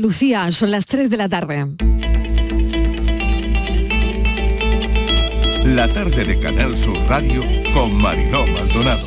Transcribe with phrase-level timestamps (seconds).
[0.00, 1.66] Lucía, son las 3 de la tarde.
[5.64, 7.42] La tarde de Canal Sur Radio
[7.74, 9.06] con Mariló Maldonado.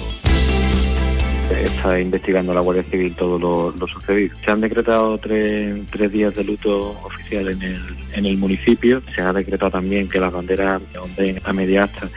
[1.64, 4.36] Está investigando la Guardia Civil todo lo, sucedido.
[4.44, 7.82] Se han decretado tres, días de luto oficial en el,
[8.14, 9.02] en el municipio.
[9.14, 12.10] Se ha decretado también que las banderas onden a media asta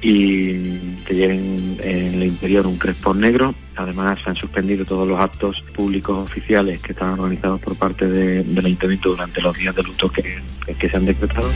[0.00, 3.54] y que lleven en el interior un crespón negro.
[3.76, 8.64] Además, se han suspendido todos los actos públicos oficiales que estaban organizados por parte del
[8.64, 10.40] Ayuntamiento durante los días de luto que,
[10.78, 11.48] que se han decretado.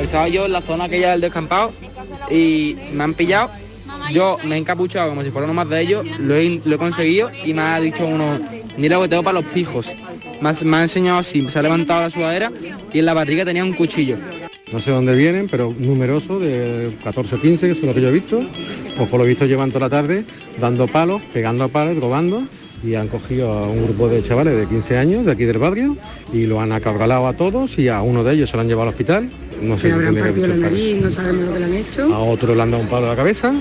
[0.00, 1.72] Estaba yo en la zona aquella del descampado
[2.30, 3.50] y me han pillado.
[4.12, 7.52] Yo me he encapuchado como si fuera uno más de ellos, lo he, conseguido y
[7.52, 8.38] me ha dicho uno,
[8.76, 9.90] mira lo que tengo para los pijos.
[10.40, 12.52] Me ha, me ha enseñado así, se ha levantado la sudadera
[12.92, 14.18] y en la barriga tenía un cuchillo.
[14.72, 18.08] No sé dónde vienen, pero numerosos, de 14 o 15, que son los que yo
[18.08, 18.42] he visto.
[18.96, 20.24] Pues por lo visto llevan toda la tarde
[20.60, 22.42] dando palos, pegando a palos, robando
[22.84, 25.96] y han cogido a un grupo de chavales de 15 años de aquí del barrio
[26.32, 28.88] y lo han acabalado a todos y a uno de ellos se lo han llevado
[28.88, 29.30] al hospital.
[29.60, 32.14] No sé si habrán partido la nariz, no sabemos lo que le han hecho.
[32.14, 33.52] A otro le han dado un palo a la cabeza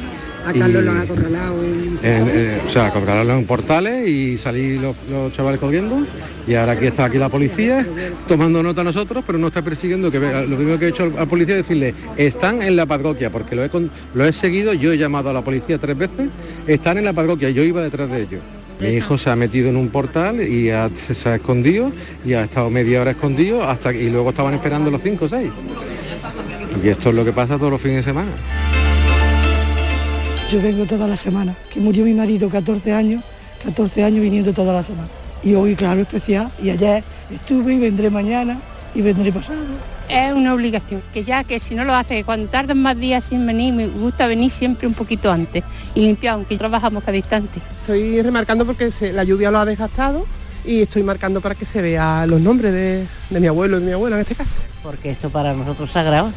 [0.48, 2.00] a Carlos lo han acorralado en...
[2.02, 4.96] Eh, o sea, acorralarlo en portales y salir los,
[5.34, 6.06] chavales corriendo.
[6.48, 7.86] Y ahora aquí está aquí la policía
[8.28, 10.10] tomando nota a nosotros, pero no está persiguiendo.
[10.10, 13.56] que Lo primero que he hecho al policía es decirle, están en la parroquia, porque
[13.56, 13.70] lo he,
[14.14, 16.30] lo he seguido, yo he llamado a la policía tres veces,
[16.66, 18.42] están en la parroquia, yo iba detrás de ellos.
[18.80, 21.92] Mi hijo se ha metido en un portal y se ha escondido
[22.24, 25.50] y ha estado media hora escondido hasta y luego estaban esperando los cinco o seis.
[26.84, 28.32] Y esto es lo que pasa todos los fines de semana.
[30.50, 33.22] Yo vengo toda la semana, que murió mi marido 14 años,
[33.66, 35.10] 14 años viniendo toda la semana.
[35.44, 38.62] Y hoy, claro, especial, y ayer estuve y vendré mañana
[38.96, 39.60] y vendré pasado.
[40.08, 43.46] Es una obligación, que ya que si no lo hace, cuando tardan más días sin
[43.46, 47.60] venir, me gusta venir siempre un poquito antes y limpiar, aunque trabajamos cada instante.
[47.82, 50.26] Estoy remarcando porque la lluvia lo ha desgastado
[50.64, 53.86] y estoy marcando para que se vea los nombres de, de mi abuelo y de
[53.86, 54.56] mi abuela en este caso.
[54.82, 56.32] Porque esto para nosotros es sagrado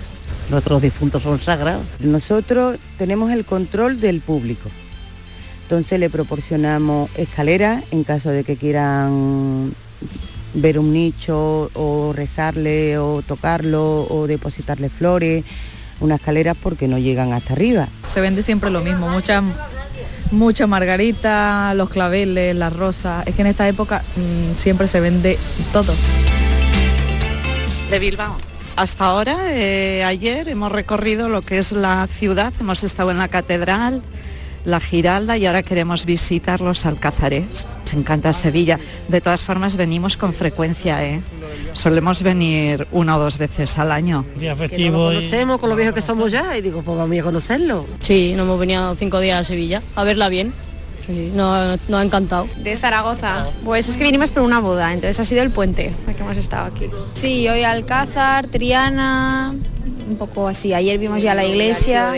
[0.50, 1.84] nuestros difuntos son sagrados.
[2.00, 4.68] Nosotros tenemos el control del público.
[5.62, 9.72] Entonces le proporcionamos escaleras en caso de que quieran
[10.54, 15.44] ver un nicho o rezarle o tocarlo o depositarle flores,
[16.00, 17.88] una escalera porque no llegan hasta arriba.
[18.12, 19.44] Se vende siempre lo mismo, muchas
[20.32, 23.26] mucha margarita, los claveles, las rosas.
[23.26, 25.38] Es que en esta época mm, siempre se vende
[25.72, 25.94] todo.
[27.90, 28.49] De Bilbao.
[28.80, 33.28] Hasta ahora, eh, ayer hemos recorrido lo que es la ciudad, hemos estado en la
[33.28, 34.00] catedral,
[34.64, 37.66] la Giralda y ahora queremos visitar los alcázares.
[37.80, 38.80] Nos encanta Sevilla.
[39.08, 41.20] De todas formas, venimos con frecuencia, ¿eh?
[41.74, 44.24] Solemos venir una o dos veces al año.
[44.38, 45.10] Día festivo.
[45.10, 47.84] lo conocemos con lo viejos que somos ya y digo, pues vamos a conocerlo.
[48.00, 50.54] Sí, nos hemos venido cinco días a Sevilla a verla bien.
[51.10, 52.48] Sí, nos, ha encantado.
[52.58, 53.46] De Zaragoza.
[53.64, 56.36] Pues es que vinimos por una boda, entonces ha sido el puente el que hemos
[56.36, 56.88] estado aquí.
[57.14, 59.54] Sí, hoy Alcázar, Triana,
[60.08, 60.74] un poco así.
[60.74, 62.12] Ayer vimos ya la iglesia.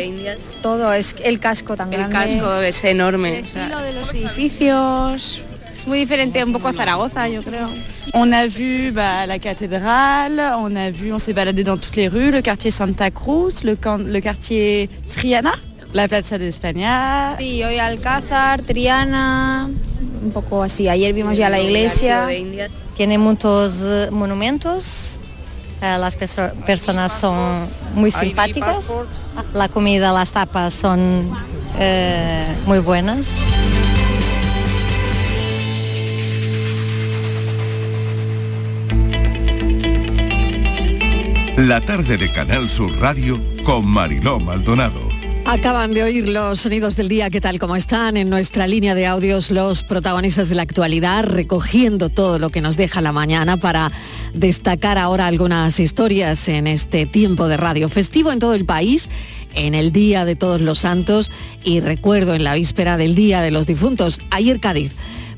[0.63, 2.03] Todo, es el casco también.
[2.03, 3.39] El casco es enorme.
[3.39, 5.43] El estilo de los edificios.
[5.73, 7.69] Es muy diferente un poco a Zaragoza, yo creo.
[8.13, 12.09] On a vu bah, la cathédrale, on a vu, on s'est baladé dans toutes les
[12.09, 15.55] rues, le quartier Santa Cruz, le, le quartier Triana.
[15.93, 17.37] La Plaza de España.
[17.39, 19.71] Sí, hoy Alcázar, Triana,
[20.23, 20.89] un poco así.
[20.89, 22.27] Ayer vimos ya la iglesia.
[22.97, 24.85] Tiene muchos eh, monumentos.
[25.83, 28.79] Eh, las personas son muy simpáticas.
[29.53, 31.31] La comida, las tapas son
[31.79, 33.27] eh, muy buenas.
[41.57, 45.12] La tarde de Canal Sur Radio con Mariló Maldonado.
[45.53, 48.17] Acaban de oír los sonidos del día, ¿qué tal como están?
[48.17, 52.79] En nuestra línea de audios los protagonistas de la actualidad, recogiendo todo lo que nos
[52.79, 53.93] deja la mañana para
[54.33, 59.11] destacar ahora algunas historias en este tiempo de radio festivo en todo el país,
[59.55, 61.31] en el Día de Todos los Santos
[61.63, 64.21] y recuerdo en la víspera del Día de los Difuntos.
[64.31, 64.93] Ayer Cádiz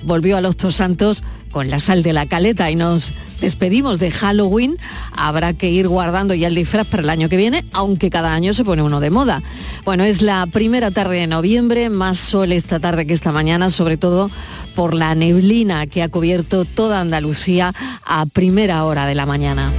[0.04, 4.10] volvió a los dos santos con la sal de la caleta y nos despedimos de
[4.10, 4.76] Halloween.
[5.16, 8.52] Habrá que ir guardando ya el disfraz para el año que viene, aunque cada año
[8.52, 9.40] se pone uno de moda.
[9.84, 13.96] Bueno, es la primera tarde de noviembre, más sol esta tarde que esta mañana, sobre
[13.96, 14.32] todo
[14.74, 17.72] por la neblina que ha cubierto toda Andalucía
[18.04, 19.70] a primera hora de la mañana.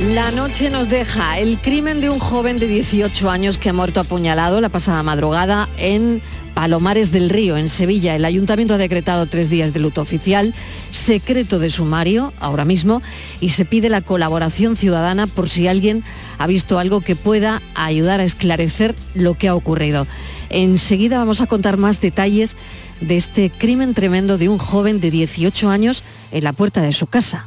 [0.00, 4.00] La noche nos deja el crimen de un joven de 18 años que ha muerto
[4.00, 6.22] apuñalado la pasada madrugada en
[6.56, 8.16] Palomares del Río, en Sevilla.
[8.16, 10.54] El ayuntamiento ha decretado tres días de luto oficial,
[10.90, 13.02] secreto de sumario ahora mismo,
[13.42, 16.02] y se pide la colaboración ciudadana por si alguien
[16.38, 20.06] ha visto algo que pueda ayudar a esclarecer lo que ha ocurrido.
[20.48, 22.56] Enseguida vamos a contar más detalles
[23.02, 27.06] de este crimen tremendo de un joven de 18 años en la puerta de su
[27.06, 27.44] casa.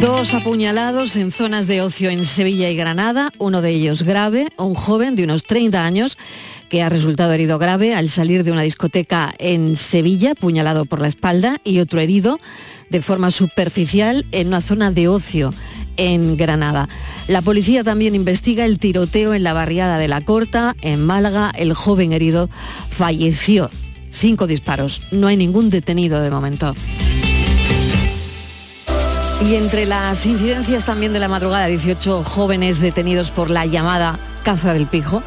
[0.00, 4.74] Dos apuñalados en zonas de ocio en Sevilla y Granada, uno de ellos grave, un
[4.74, 6.16] joven de unos 30 años
[6.70, 11.08] que ha resultado herido grave al salir de una discoteca en Sevilla, apuñalado por la
[11.08, 12.40] espalda, y otro herido
[12.88, 15.52] de forma superficial en una zona de ocio
[15.98, 16.88] en Granada.
[17.28, 21.52] La policía también investiga el tiroteo en la barriada de La Corta, en Málaga.
[21.54, 22.48] El joven herido
[22.88, 23.68] falleció.
[24.12, 25.02] Cinco disparos.
[25.12, 26.74] No hay ningún detenido de momento.
[29.46, 34.74] Y entre las incidencias también de la madrugada, 18 jóvenes detenidos por la llamada caza
[34.74, 35.22] del pijo.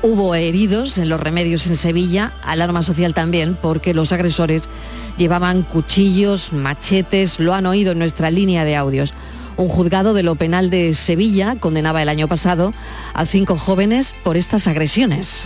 [0.00, 4.68] Hubo heridos en los remedios en Sevilla, alarma social también, porque los agresores
[5.16, 9.12] llevaban cuchillos, machetes, lo han oído en nuestra línea de audios.
[9.56, 12.72] Un juzgado de lo penal de Sevilla condenaba el año pasado
[13.12, 15.44] a cinco jóvenes por estas agresiones.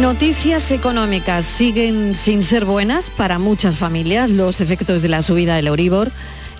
[0.00, 4.30] Noticias económicas siguen sin ser buenas para muchas familias.
[4.30, 6.10] Los efectos de la subida del Euribor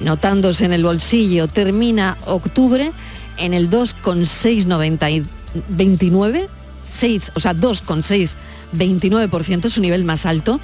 [0.01, 1.49] notándose en el bolsillo.
[1.49, 2.93] Termina octubre
[3.39, 6.51] en el 2,629,
[6.83, 10.61] 6, o sea, 2,629%, su nivel más alto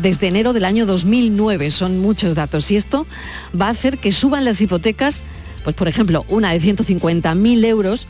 [0.00, 1.70] desde enero del año 2009.
[1.70, 3.06] Son muchos datos y esto
[3.58, 5.20] va a hacer que suban las hipotecas,
[5.62, 8.08] pues por ejemplo, una de 150.000 euros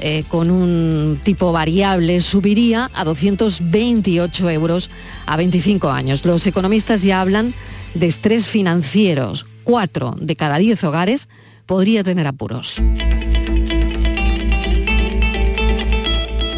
[0.00, 4.90] eh, con un tipo variable subiría a 228 euros
[5.26, 6.24] a 25 años.
[6.24, 7.52] Los economistas ya hablan
[7.94, 9.46] de estrés financieros.
[9.64, 11.28] Cuatro de cada diez hogares
[11.66, 12.82] podría tener apuros.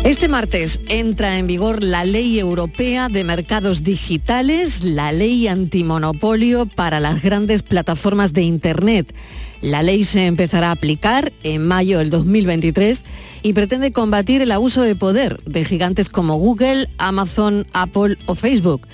[0.05, 6.99] Este martes entra en vigor la Ley Europea de Mercados Digitales, la Ley Antimonopolio para
[6.99, 9.15] las grandes plataformas de Internet.
[9.63, 13.05] La ley se empezará a aplicar en mayo del 2023
[13.43, 18.89] y pretende combatir el abuso de poder de gigantes como Google, Amazon, Apple o Facebook.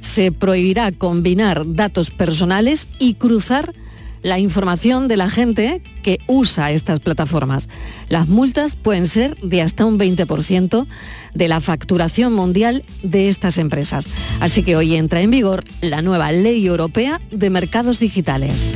[0.00, 3.74] Se prohibirá combinar datos personales y cruzar
[4.22, 7.68] la información de la gente que usa estas plataformas.
[8.08, 10.86] Las multas pueden ser de hasta un 20%
[11.34, 14.06] de la facturación mundial de estas empresas.
[14.40, 18.74] Así que hoy entra en vigor la nueva Ley Europea de Mercados Digitales.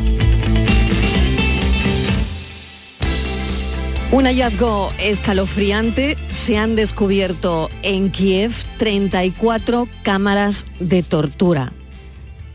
[4.10, 6.16] Un hallazgo escalofriante.
[6.31, 11.75] Se han descubierto en Kiev 34 cámaras de tortura.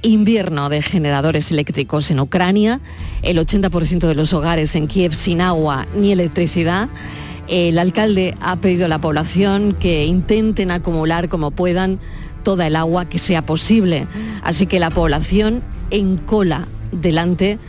[0.01, 2.81] Invierno de generadores eléctricos en Ucrania.
[3.21, 6.89] El 80% de los hogares en Kiev sin agua ni electricidad.
[7.47, 11.99] El alcalde ha pedido a la población que intenten acumular como puedan
[12.41, 14.07] toda el agua que sea posible.
[14.41, 15.61] Así que la población
[15.91, 17.59] en cola delante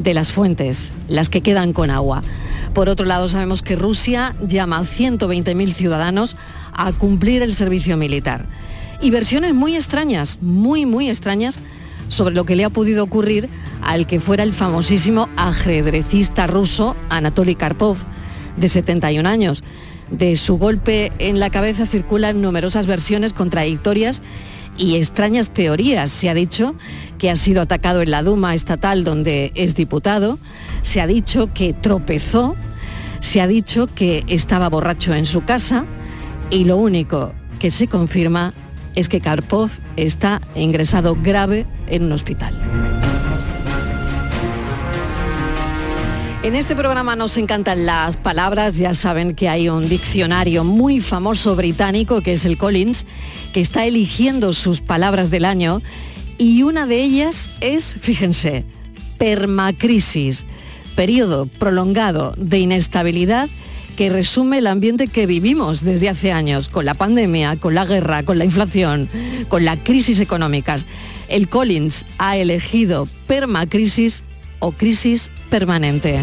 [0.00, 2.22] de las fuentes, las que quedan con agua.
[2.74, 6.36] Por otro lado, sabemos que Rusia llama a 120.000 ciudadanos
[6.72, 8.46] a cumplir el servicio militar.
[9.00, 11.58] Y versiones muy extrañas, muy, muy extrañas,
[12.08, 13.48] sobre lo que le ha podido ocurrir
[13.82, 17.96] al que fuera el famosísimo ajedrecista ruso Anatoly Karpov,
[18.56, 19.64] de 71 años.
[20.10, 24.22] De su golpe en la cabeza circulan numerosas versiones contradictorias
[24.76, 26.10] y extrañas teorías.
[26.10, 26.74] Se ha dicho
[27.20, 30.38] que ha sido atacado en la Duma estatal donde es diputado,
[30.80, 32.56] se ha dicho que tropezó,
[33.20, 35.84] se ha dicho que estaba borracho en su casa
[36.48, 38.54] y lo único que se confirma
[38.94, 42.58] es que Karpov está ingresado grave en un hospital.
[46.42, 51.54] En este programa nos encantan las palabras, ya saben que hay un diccionario muy famoso
[51.54, 53.04] británico que es el Collins,
[53.52, 55.82] que está eligiendo sus palabras del año
[56.40, 58.64] y una de ellas es, fíjense,
[59.18, 60.46] permacrisis,
[60.96, 63.50] periodo prolongado de inestabilidad
[63.98, 68.22] que resume el ambiente que vivimos desde hace años, con la pandemia, con la guerra,
[68.22, 69.10] con la inflación,
[69.48, 70.86] con las crisis económicas.
[71.28, 74.22] El Collins ha elegido permacrisis
[74.60, 76.20] o crisis permanente.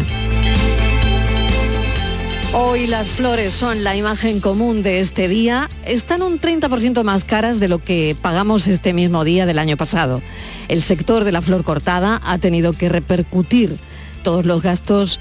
[2.54, 5.68] Hoy las flores son la imagen común de este día.
[5.84, 10.22] Están un 30% más caras de lo que pagamos este mismo día del año pasado.
[10.68, 13.76] El sector de la flor cortada ha tenido que repercutir
[14.22, 15.20] todos los gastos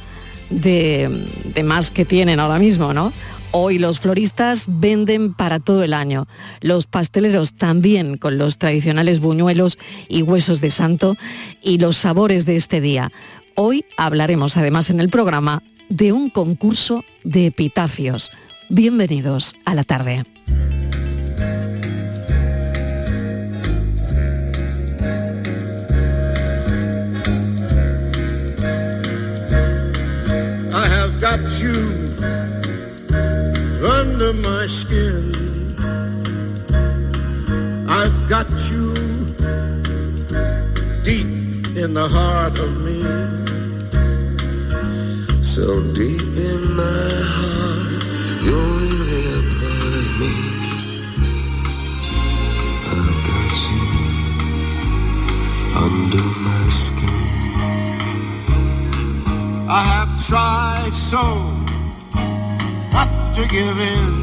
[0.50, 1.28] de,
[1.66, 3.12] más que tienen ahora mismo, ¿no?
[3.52, 6.28] Hoy los floristas venden para todo el año.
[6.62, 11.18] Los pasteleros también con los tradicionales buñuelos y huesos de santo
[11.62, 13.12] y los sabores de este día.
[13.56, 18.32] Hoy hablaremos además en el programa de un concurso de epitafios.
[18.70, 20.26] Bienvenidos a la tarde.
[30.74, 32.08] I have got you
[33.82, 35.34] under my skin.
[37.90, 38.94] I've got you
[41.04, 41.26] deep
[41.78, 43.47] in the heart of me.
[45.58, 48.04] So deep in my heart,
[48.46, 50.34] you're really a part of me.
[52.94, 53.86] I've got you
[55.84, 57.26] under my skin.
[59.68, 61.26] I have tried so
[62.94, 64.14] not to give in.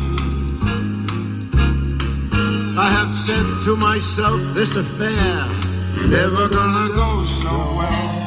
[2.78, 5.48] I have said to myself, this affair
[6.06, 8.23] never gonna go so well.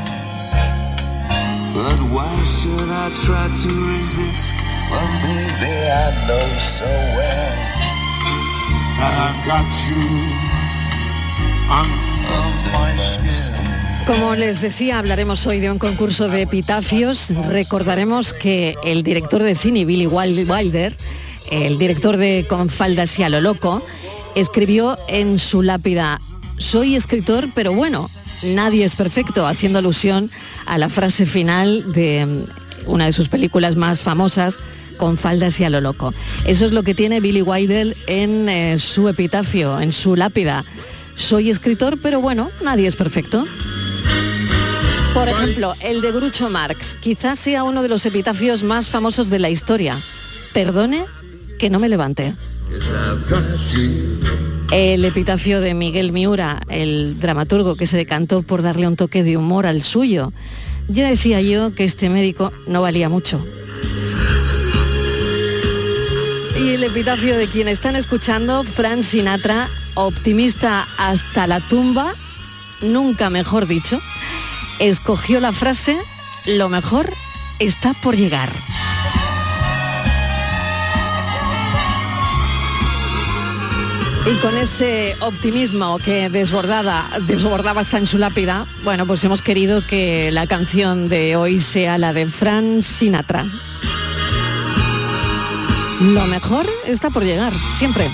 [14.07, 17.29] Como les decía, hablaremos hoy de un concurso de epitafios.
[17.47, 20.95] Recordaremos que el director de cine, Billy Wild- Wilder,
[21.51, 23.85] el director de Con faldas y a lo loco,
[24.33, 26.21] escribió en su lápida,
[26.57, 28.09] soy escritor, pero bueno,
[28.43, 30.29] nadie es perfecto, haciendo alusión
[30.65, 34.57] a la frase final de mm, una de sus películas más famosas,
[34.97, 36.11] Con faldas y a lo loco.
[36.45, 40.65] Eso es lo que tiene Billy Wilder en eh, su epitafio, en su lápida.
[41.13, 43.45] Soy escritor, pero bueno, nadie es perfecto.
[45.13, 49.39] Por ejemplo, el de Groucho Marx, quizás sea uno de los epitafios más famosos de
[49.39, 49.97] la historia.
[50.53, 51.05] Perdone
[51.59, 52.35] que no me levante.
[54.71, 59.37] El epitafio de Miguel Miura, el dramaturgo que se decantó por darle un toque de
[59.37, 60.33] humor al suyo.
[60.87, 63.45] Ya decía yo que este médico no valía mucho.
[66.59, 72.13] Y el epitafio de quien están escuchando, Frank Sinatra, optimista hasta la tumba,
[72.81, 73.99] nunca mejor dicho,
[74.79, 75.97] escogió la frase,
[76.45, 77.09] lo mejor
[77.59, 78.49] está por llegar.
[84.29, 89.81] Y con ese optimismo que desbordada, desbordaba hasta en su lápida, bueno, pues hemos querido
[89.87, 93.45] que la canción de hoy sea la de Frank Sinatra.
[96.01, 98.09] Lo mejor está por llegar, siempre.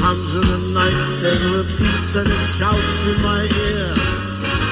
[0.00, 0.96] Comes in the night
[1.28, 3.88] and repeats and it shouts in my ear.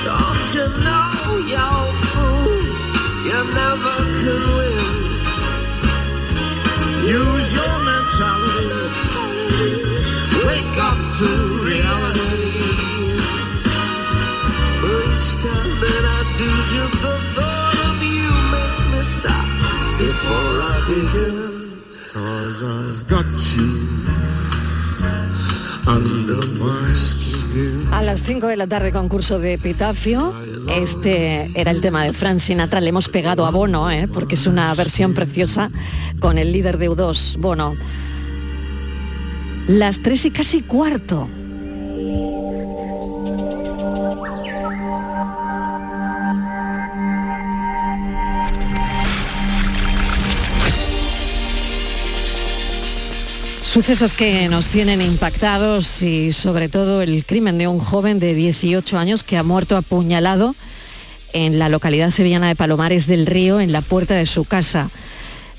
[0.08, 1.12] Don't you know,
[1.52, 1.68] you
[2.12, 2.48] fool,
[3.28, 4.88] you never can win.
[7.20, 8.88] Use your mentality,
[10.48, 11.30] wake up to
[11.68, 12.48] reality.
[14.96, 19.48] Each time that I do, just the thought of you makes me stop
[20.00, 21.36] before I begin.
[22.14, 24.17] Cause I've got you.
[27.92, 30.34] A las 5 de la tarde concurso de epitafio.
[30.68, 32.80] Este era el tema de Frank Sinatra.
[32.80, 34.06] Le hemos pegado a Bono, ¿eh?
[34.12, 35.70] porque es una versión preciosa
[36.20, 37.74] con el líder de U2, Bono.
[39.66, 41.28] Las 3 y casi cuarto.
[53.78, 58.98] Sucesos que nos tienen impactados y sobre todo el crimen de un joven de 18
[58.98, 60.56] años que ha muerto apuñalado
[61.32, 64.90] en la localidad sevillana de Palomares del Río, en la puerta de su casa.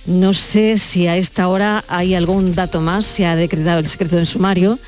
[0.05, 4.17] No sé si a esta hora hay algún dato más, se ha decretado el secreto
[4.17, 4.79] en sumario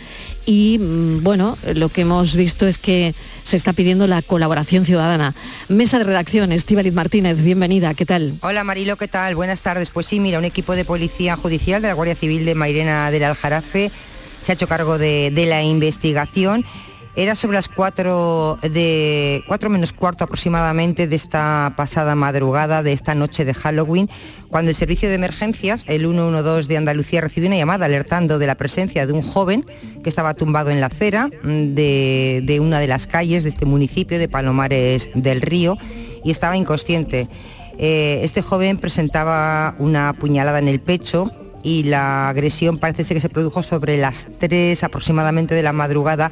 [0.46, 5.34] y mm, bueno, lo que hemos visto es que se está pidiendo la colaboración ciudadana.
[5.68, 8.34] Mesa de redacción, Estíbaliz Martínez, bienvenida, ¿qué tal?
[8.42, 9.36] Hola Marilo, ¿qué tal?
[9.36, 9.90] Buenas tardes.
[9.90, 13.24] Pues sí, mira, un equipo de policía judicial de la Guardia Civil de Mairena del
[13.24, 13.92] Aljarafe
[14.42, 16.66] se ha hecho cargo de, de la investigación.
[17.16, 23.16] Era sobre las 4 de 4 menos cuarto aproximadamente de esta pasada madrugada de esta
[23.16, 24.10] noche de Halloween,
[24.50, 28.56] cuando el servicio de emergencias, el 112 de Andalucía, recibió una llamada alertando de la
[28.56, 29.66] presencia de un joven
[30.02, 34.18] que estaba tumbado en la acera de, de una de las calles de este municipio
[34.18, 35.78] de Palomares del Río
[36.24, 37.28] y estaba inconsciente.
[37.78, 41.30] Eh, este joven presentaba una puñalada en el pecho
[41.64, 46.32] y la agresión parece ser que se produjo sobre las 3 aproximadamente de la madrugada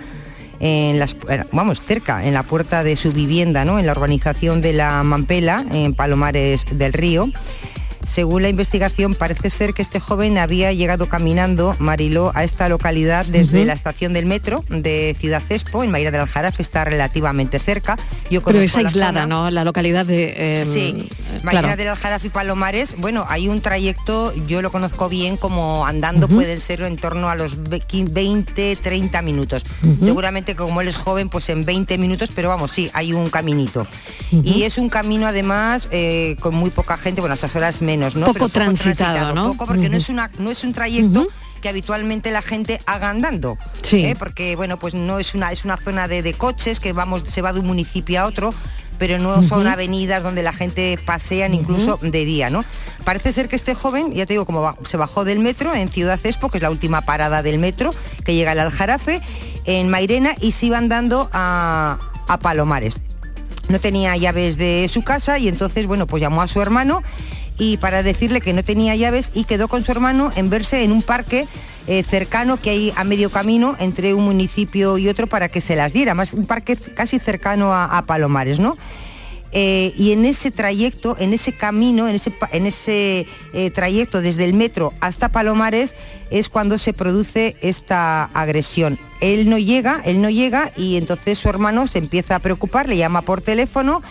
[0.60, 3.80] en las, eh, vamos, cerca, en la puerta de su vivienda, ¿no?
[3.80, 7.30] en la urbanización de la Mampela, en Palomares del Río.
[8.08, 13.25] Según la investigación, parece ser que este joven había llegado caminando, Mariló, a esta localidad
[13.25, 17.98] desde la estación del metro de Ciudad Cespo, en María del Aljarafe, está relativamente cerca.
[18.32, 19.25] Yo Pero es la aislada.
[19.25, 19.51] ¿no?
[19.51, 20.34] La localidad de...
[20.36, 21.75] eh, Sí, eh, claro.
[21.77, 26.60] del Aljarafe y Palomares, bueno, hay un trayecto, yo lo conozco bien, como andando pueden
[26.60, 29.65] ser en torno a los ve- quin- 20, 30 minutos.
[30.01, 33.86] Seguramente como él es joven, pues en 20 minutos, pero vamos, sí, hay un caminito.
[34.32, 38.15] Y es un camino además eh, con muy poca gente, bueno, a esas horas menos,
[38.15, 38.25] ¿no?
[38.27, 39.48] Poco transitado, ¿no?
[39.53, 41.27] Poco porque no es una no es un trayecto
[41.62, 43.58] que habitualmente la gente haga andando.
[43.81, 44.05] Sí.
[44.05, 44.15] ¿eh?
[44.17, 47.41] Porque bueno, pues no es una, es una zona de, de coches que vamos, se
[47.41, 48.53] va de un municipio a otro
[48.98, 52.65] pero no son avenidas donde la gente pasean incluso de día, ¿no?
[53.05, 55.88] Parece ser que este joven, ya te digo, como ba- se bajó del metro en
[55.88, 57.91] Ciudad Expo, que es la última parada del metro,
[58.25, 59.22] que llega al Aljarafe,
[59.63, 62.96] en Mairena, y se iba andando a, a Palomares.
[63.69, 67.01] No tenía llaves de su casa y entonces, bueno, pues llamó a su hermano
[67.60, 70.92] y para decirle que no tenía llaves y quedó con su hermano en verse en
[70.92, 71.48] un parque
[71.88, 75.75] eh, cercano que hay a medio camino entre un municipio y otro para que se
[75.75, 78.78] las diera, más un parque casi cercano a, Palomares, ¿no?
[79.51, 84.46] Eh, y en ese trayecto, en ese camino, en ese, en ese eh, trayecto desde
[84.46, 85.96] el metro hasta Palomares
[86.30, 89.00] es cuando se produce esta agresión.
[89.22, 92.98] Él no llega, él no llega y entonces su hermano se empieza a preocupar, le
[92.98, 94.04] llama por teléfono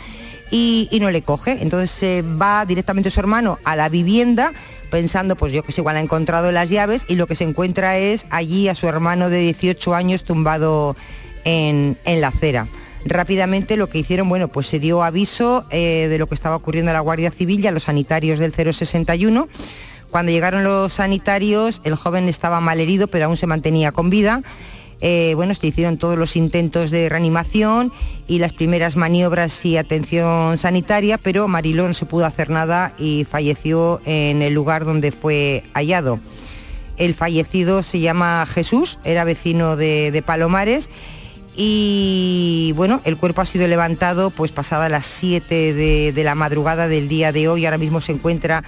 [0.51, 1.59] y, no le coge.
[1.61, 4.53] Entonces se va directamente su hermano a la vivienda
[4.91, 7.99] pensando, pues yo que sé, igual ha encontrado las llaves y lo que se encuentra
[7.99, 10.97] es allí a su hermano de 18 años tumbado
[11.45, 12.67] en, en la acera.
[13.05, 16.91] Rápidamente lo que hicieron, bueno, pues se dio aviso eh, de lo que estaba ocurriendo
[16.91, 19.49] a la Guardia Civil y a los sanitarios del 061.
[20.11, 24.43] Cuando llegaron los sanitarios, el joven estaba mal herido, pero aún se mantenía con vida.
[25.01, 27.93] Eh, bueno, se hicieron todos los intentos de reanimación
[28.27, 33.25] y las primeras maniobras y atención sanitaria, pero Mariló no se pudo hacer nada y
[33.25, 36.19] falleció en el lugar donde fue hallado.
[36.97, 40.91] El fallecido se llama Jesús, era vecino de, Palomares
[41.57, 46.89] y bueno, el cuerpo ha sido levantado pues pasada las 7 de, de la madrugada
[46.89, 48.65] del día de hoy, ahora mismo se encuentra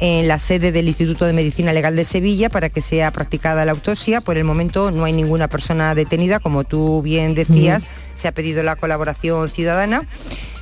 [0.00, 3.72] en la sede del Instituto de Medicina Legal de Sevilla para que sea practicada la
[3.72, 4.20] autopsia.
[4.20, 8.62] Por el momento no hay ninguna persona detenida, como tú bien decías, se ha pedido
[8.62, 10.06] la colaboración ciudadana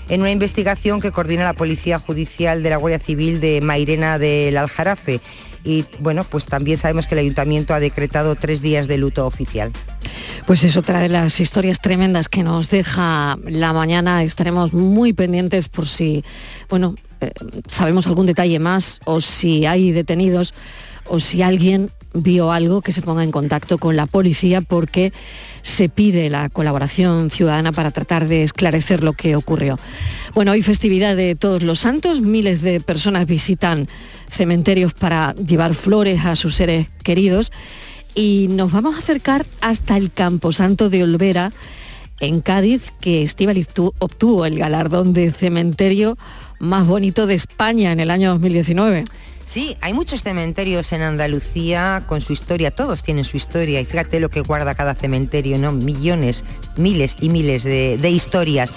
[0.09, 4.57] en una investigación que coordina la Policía Judicial de la Guardia Civil de Mairena del
[4.57, 5.21] Aljarafe.
[5.65, 9.73] Y bueno, pues también sabemos que el ayuntamiento ha decretado tres días de luto oficial.
[10.47, 14.23] Pues es otra de las historias tremendas que nos deja la mañana.
[14.23, 16.25] Estaremos muy pendientes por si,
[16.69, 17.31] bueno, eh,
[17.69, 20.55] sabemos algún detalle más o si hay detenidos
[21.07, 25.13] o si alguien vio algo que se ponga en contacto con la policía porque
[25.63, 29.79] se pide la colaboración ciudadana para tratar de esclarecer lo que ocurrió.
[30.35, 33.89] Bueno, hoy festividad de Todos los Santos, miles de personas visitan
[34.31, 37.53] cementerios para llevar flores a sus seres queridos
[38.15, 41.53] y nos vamos a acercar hasta el Camposanto de Olvera
[42.19, 46.17] en Cádiz, que Estíbaliz tu- obtuvo el galardón de cementerio
[46.59, 49.05] más bonito de España en el año 2019.
[49.45, 54.19] Sí, hay muchos cementerios en Andalucía con su historia, todos tienen su historia y fíjate
[54.19, 55.71] lo que guarda cada cementerio, ¿no?
[55.71, 56.45] Millones,
[56.77, 58.73] miles y miles de, de historias.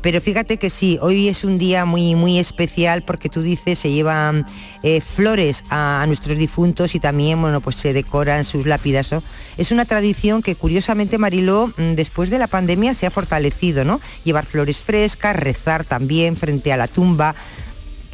[0.00, 3.90] Pero fíjate que sí, hoy es un día muy, muy especial porque tú dices, se
[3.90, 4.46] llevan
[4.84, 9.10] eh, flores a, nuestros difuntos y también, bueno, pues se decoran sus lápidas.
[9.56, 14.00] Es una tradición que curiosamente, Mariló, mm, después de la pandemia se ha fortalecido, ¿no?
[14.24, 17.34] Llevar flores frescas, rezar también frente a la tumba,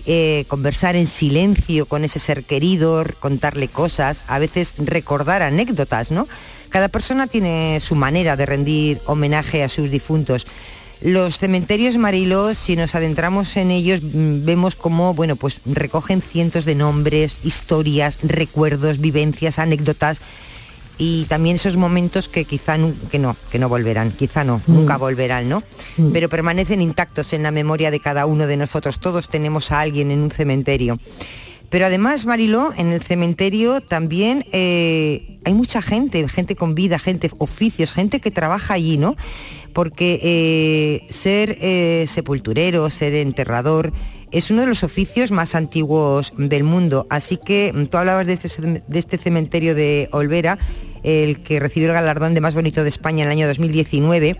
[0.06, 6.28] eh, conversar en silencio con ese ser querido, contarle cosas, a veces recordar anécdotas, ¿no?
[6.70, 10.46] Cada persona tiene su manera de rendir homenaje a sus difuntos.
[11.00, 16.64] Los cementerios Mariló, si nos adentramos en ellos, mm, vemos cómo, bueno, pues recogen cientos
[16.64, 20.20] de nombres, historias, recuerdos, vivencias, anécdotas
[20.96, 22.76] y también esos momentos que quizá
[23.10, 25.62] que no, que no volverán, quizá no, nunca volverán, ¿no?
[26.12, 29.00] Pero permanecen intactos en la memoria de cada uno de nosotros.
[29.00, 30.98] Todos tenemos a alguien en un cementerio.
[31.74, 37.28] Pero además, Mariló, en el cementerio también eh, hay mucha gente, gente con vida, gente,
[37.38, 39.16] oficios, gente que trabaja allí, ¿no?
[39.72, 43.92] Porque eh, ser eh, sepulturero, ser enterrador,
[44.30, 47.08] es uno de los oficios más antiguos del mundo.
[47.10, 50.60] Así que mm, tú hablabas de este, de este cementerio de Olvera,
[51.02, 54.36] el que recibió el galardón de más bonito de España en el año 2019,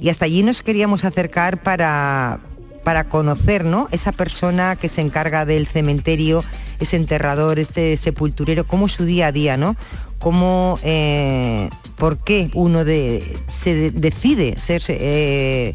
[0.00, 2.40] y hasta allí nos queríamos acercar para,
[2.82, 3.88] para conocer ¿no?
[3.92, 6.44] esa persona que se encarga del cementerio,
[6.82, 9.76] ese enterrador, ese sepulturero, cómo es su día a día, ¿no?
[10.18, 15.74] Cómo, eh, por qué uno de- se de- decide ser eh,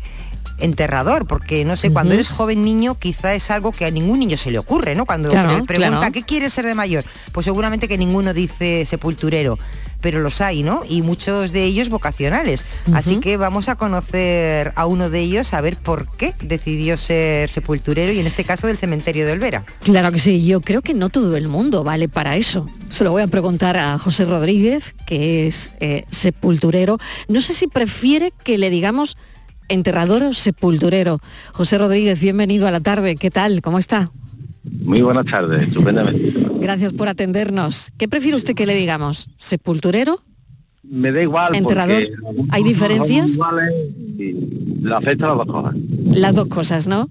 [0.59, 4.37] enterrador, porque no sé, cuando eres joven niño quizá es algo que a ningún niño
[4.37, 5.05] se le ocurre, ¿no?
[5.05, 6.11] Cuando Claro, le pregunta claro.
[6.11, 7.03] ¿qué quieres ser de mayor?
[7.31, 9.59] Pues seguramente que ninguno dice sepulturero,
[10.01, 10.81] pero los hay, ¿no?
[10.87, 12.63] Y muchos de ellos vocacionales.
[12.93, 17.49] Así que vamos a conocer a uno de ellos, a ver por qué decidió ser
[17.49, 19.65] sepulturero y en este caso del cementerio de Olvera.
[19.83, 22.67] Claro que sí, yo creo que no todo el mundo vale para eso.
[22.89, 26.97] Se lo voy a preguntar a José Rodríguez, que es eh, sepulturero.
[27.27, 29.17] No sé si prefiere que le digamos
[29.67, 31.19] enterrador o sepulturero.
[31.53, 33.15] José Rodríguez, bienvenido a la tarde.
[33.15, 33.61] ¿Qué tal?
[33.61, 34.11] ¿Cómo está?
[34.83, 36.33] Muy buenas tardes, estupendamente.
[36.59, 37.91] Gracias por atendernos.
[37.97, 39.29] ¿Qué prefiere usted que le digamos?
[39.37, 40.21] ¿Sepulturero?
[40.83, 43.31] Me da igual Enterrador, porque ¿hay diferencias?
[43.31, 43.73] son iguales
[44.17, 44.35] y
[44.81, 45.75] la afecta las dos cosas.
[46.05, 47.09] Las dos cosas, ¿no?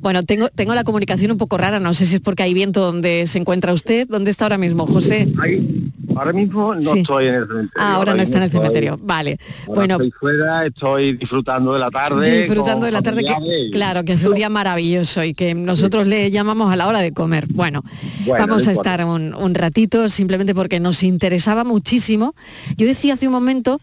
[0.00, 2.80] Bueno, tengo, tengo la comunicación un poco rara, no sé si es porque hay viento
[2.80, 4.08] donde se encuentra usted.
[4.08, 5.32] ¿Dónde está ahora mismo, José?
[5.40, 6.98] Ahí, ahora mismo no Sí.
[7.00, 7.70] estoy en el cementerio.
[7.76, 8.98] Ah, ahora no está en el estoy- cementerio.
[9.02, 9.38] Vale.
[9.66, 12.40] Bueno, estoy fuera, estoy disfrutando de la tarde.
[12.42, 16.30] disfrutando de la tarde que claro que hace un día maravilloso y que nosotros le
[16.30, 17.82] llamamos a la hora de comer bueno,
[18.26, 22.34] Bueno, vamos no a estar un, un ratito simplemente porque nos interesaba muchísimo
[22.76, 23.80] yo decía hace un momento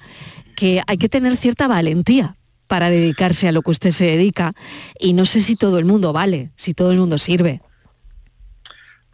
[0.56, 2.36] que hay que tener cierta valentía
[2.68, 4.54] para dedicarse a lo que usted se dedica
[5.00, 7.62] y no sé si todo el mundo vale si todo el mundo sirve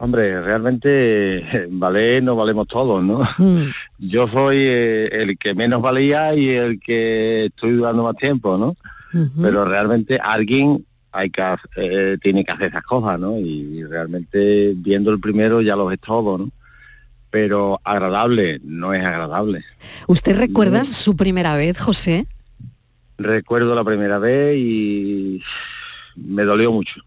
[0.04, 3.26] Hombre, realmente vale, no valemos todos, ¿no?
[3.38, 3.70] Mm.
[3.98, 8.76] Yo soy eh, el que menos valía y el que estoy dando más tiempo, ¿no?
[9.40, 11.40] Pero realmente alguien hay que,
[11.76, 13.38] eh, tiene que hacer esas cosas, ¿no?
[13.38, 16.50] Y realmente viendo el primero ya lo ves todo, ¿no?
[17.30, 19.64] Pero agradable, no es agradable.
[20.08, 22.26] usted recuerda su primera vez José
[23.16, 25.40] Recuerdo la primera vez y
[26.16, 27.00] me dolió mucho.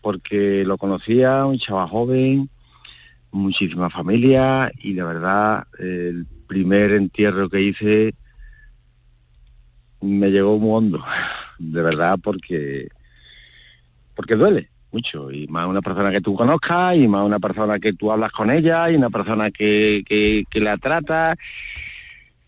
[0.00, 2.50] Porque lo conocía, un chaval joven,
[3.30, 8.14] muchísima familia y de verdad el primer entierro que hice
[10.00, 11.04] me llegó muy hondo,
[11.58, 12.88] de verdad porque
[14.14, 17.92] porque duele mucho y más una persona que tú conozcas y más una persona que
[17.92, 21.36] tú hablas con ella y una persona que, que, que la trata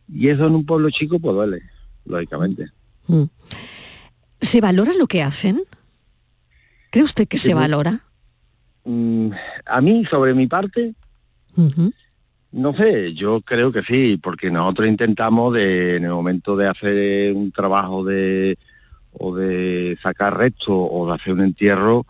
[0.08, 1.62] y eso en un pueblo chico pues duele,
[2.04, 2.70] lógicamente.
[3.06, 3.24] Mm.
[4.42, 5.62] ¿se valora lo que hacen?
[6.92, 8.00] ¿Cree usted que se valora?
[8.84, 9.30] Mm,
[9.66, 10.94] a mí, sobre mi parte,
[12.52, 17.32] no sé, yo creo que sí, porque nosotros intentamos de, en el momento de hacer
[17.34, 18.58] un trabajo de
[19.12, 22.06] o de sacar resto o de hacer un entierro,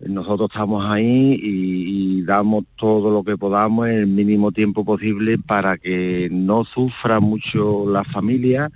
[0.00, 5.38] nosotros estamos ahí y, y damos todo lo que podamos en el mínimo tiempo posible
[5.38, 8.70] para que no sufra mucho la familia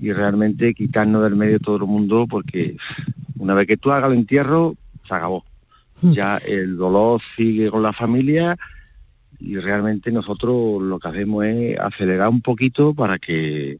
[0.00, 2.76] y realmente quitarnos del medio todo el mundo porque
[3.38, 4.74] una vez que tú hagas el entierro,
[5.06, 5.44] se acabó.
[6.02, 8.56] Ya el dolor sigue con la familia
[9.38, 13.78] y realmente nosotros lo que hacemos es acelerar un poquito para que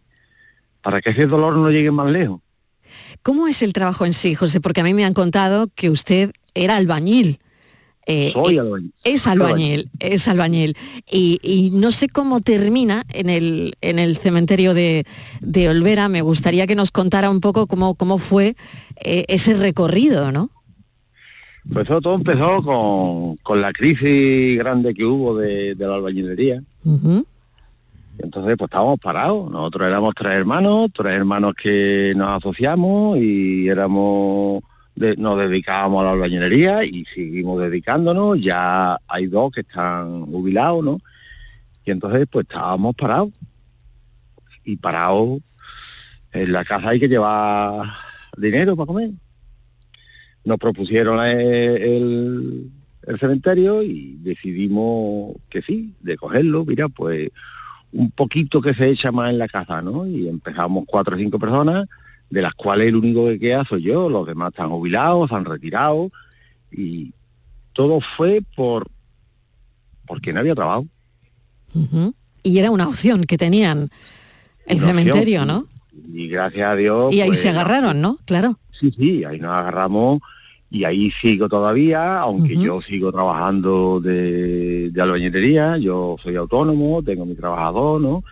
[0.81, 2.41] para que ese dolor no llegue más lejos.
[3.23, 4.61] ¿Cómo es el trabajo en sí, José?
[4.61, 7.41] Porque a mí me han contado que usted era albañil.
[8.07, 8.93] Eh, Soy eh, albañil.
[9.05, 10.77] Es Soy albañil, es albañil.
[11.11, 15.05] Y, y no sé cómo termina en el, en el cementerio de,
[15.41, 16.09] de Olvera.
[16.09, 18.57] Me gustaría que nos contara un poco cómo, cómo fue
[19.05, 20.51] eh, ese recorrido, ¿no?
[21.73, 26.63] Pues eso todo empezó con, con la crisis grande que hubo de, de la albañilería.
[28.19, 29.51] Entonces, pues estábamos parados.
[29.51, 34.63] Nosotros éramos tres hermanos, tres hermanos que nos asociamos y éramos,
[34.97, 38.41] de- nos dedicábamos a la albañilería y seguimos dedicándonos.
[38.41, 41.01] Ya hay dos que están jubilados, ¿no?
[41.85, 43.31] Y entonces, pues estábamos parados.
[44.65, 45.39] Y parados,
[46.33, 47.87] en la casa hay que llevar
[48.37, 49.11] dinero para comer.
[50.45, 52.73] Nos propusieron el
[53.21, 56.65] cementerio y decidimos que sí, de cogerlo.
[56.65, 57.31] Mira, pues
[57.93, 60.07] un poquito que se echa más en la casa, ¿no?
[60.07, 61.87] Y empezamos cuatro o cinco personas,
[62.31, 66.11] de las cuales el único que queda soy yo, los demás están jubilados, han retirado,
[66.71, 67.13] y
[67.73, 68.89] todo fue por
[70.07, 70.87] porque no había trabajo.
[72.43, 73.91] Y era una opción que tenían
[74.67, 75.45] el Una cementerio.
[75.45, 75.67] ¿no?
[76.13, 77.13] Y gracias a Dios.
[77.13, 78.19] Y ahí pues, se agarraron, ¿no?
[78.25, 78.59] Claro.
[78.79, 80.21] Sí, sí, ahí nos agarramos
[80.71, 87.25] y ahí sigo todavía, aunque yo sigo trabajando de, de albañilería, yo soy autónomo, tengo
[87.25, 88.25] mi trabajador, ¿no?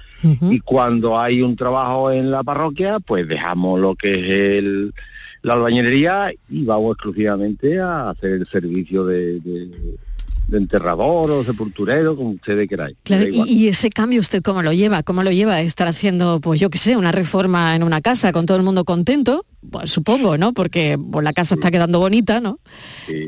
[0.53, 4.95] Y cuando hay un trabajo en la parroquia, pues dejamos lo que es el,
[5.43, 9.97] la albañilería y vamos exclusivamente a hacer el servicio de, de-
[10.47, 12.97] de enterrador o sepulturero, como ustedes queráis.
[13.03, 16.69] Claro, y, ese cambio usted cómo lo lleva, cómo lo lleva estar haciendo, pues yo
[16.71, 20.53] qué sé, una reforma en una casa con todo el mundo contento, pues supongo, ¿no?
[20.53, 22.59] Porque pues, la casa está quedando bonita, ¿no?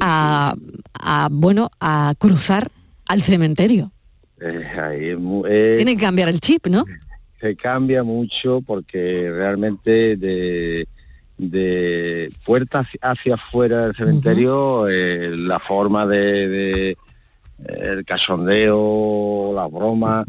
[0.00, 0.54] A,
[0.94, 2.70] a, bueno, a cruzar
[3.06, 3.92] al cementerio.
[4.40, 6.84] Eh, ahí es mu- eh, Tiene que cambiar el chip, ¿no?
[7.40, 10.86] Se cambia mucho porque realmente de,
[11.38, 16.98] de puertas hacia afuera del cementerio eh, la forma de, de-
[17.64, 20.24] el cachondeo, la broma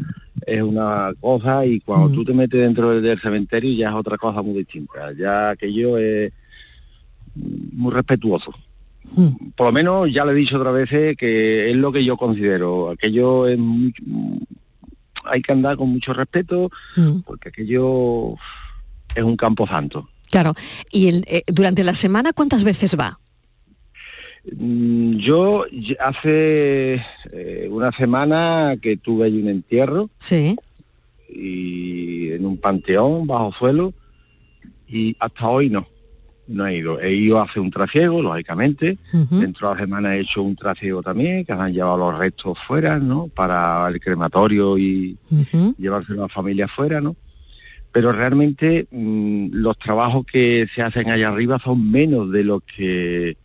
[0.46, 4.16] es una cosa y cuando tú te metes dentro del, del cementerio ya es otra
[4.16, 5.12] cosa muy distinta.
[5.12, 6.32] Ya aquello es
[7.34, 8.52] muy respetuoso.
[9.56, 12.90] Por lo menos ya le he dicho otras veces que es lo que yo considero.
[12.90, 13.92] Aquello es muy-
[15.24, 17.20] hay que andar con mucho respeto Mm.
[17.26, 18.34] porque aquello
[19.14, 20.08] es un campo santo.
[20.30, 20.54] Claro.
[20.92, 23.18] Y el- eh, durante la semana, ¿cuántas veces va?
[24.56, 25.64] Mm, Yo
[26.00, 30.56] hace eh, una semana que tuve allí un entierro Sí.
[31.28, 33.92] y en un panteón bajo suelo
[34.88, 35.86] y hasta hoy no,
[36.46, 36.98] no he ido.
[37.00, 38.96] He ido a hacer un trasiego, lógicamente.
[39.30, 42.98] Dentro de la semana he hecho un trasiego también, que han llevado los restos fuera,
[42.98, 43.28] ¿no?
[43.28, 45.18] Para el crematorio y
[45.78, 47.16] llevárselo a la familia fuera, ¿no?
[47.92, 53.36] Pero realmente mm, los trabajos que se hacen allá arriba son menos de los que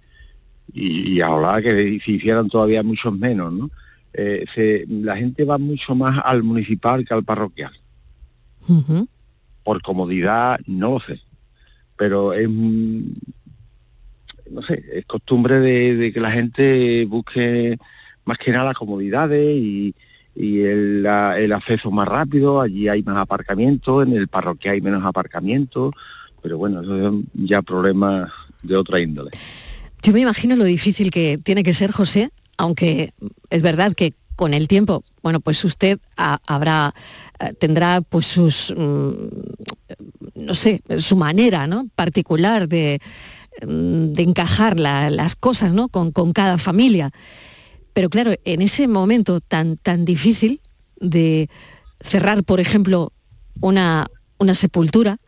[0.74, 3.70] y, y ahora que si hicieran todavía muchos menos, ¿no?
[4.14, 7.72] Eh, se- la gente va mucho más al municipal que al parroquial.
[9.64, 11.22] Por comodidad, no lo sé.
[11.96, 13.02] Pero es, no
[14.62, 17.78] sé, es costumbre de, de que la gente busque
[18.26, 19.96] más que nada las comodidades y,
[20.36, 22.62] y el, la- el acceso más rápido.
[22.62, 25.92] Allí hay más aparcamiento, en el parroquial hay menos aparcamiento.
[26.42, 28.30] Pero bueno, eso son ya problemas
[28.62, 29.32] de otra índole.
[30.04, 33.14] Yo me imagino lo difícil que tiene que ser José, aunque
[33.50, 36.94] es verdad que con el tiempo, bueno, pues usted ha- habrá,
[37.40, 39.14] eh, tendrá pues sus, mm,
[40.36, 41.88] no sé, su manera, ¿no?
[41.96, 43.00] Particular de,
[43.66, 45.88] mm, de encajar la- las cosas, ¿no?
[45.88, 47.12] Con, con cada familia.
[47.94, 50.60] Pero claro, en ese momento tan, tan difícil
[51.00, 51.50] de
[52.02, 53.14] cerrar, por ejemplo,
[53.62, 54.08] una,
[54.40, 55.20] una sepultura,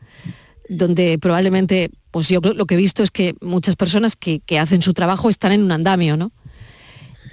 [0.68, 4.82] donde probablemente, pues yo lo que he visto es que muchas personas que, que hacen
[4.82, 6.32] su trabajo están en un andamio, ¿no?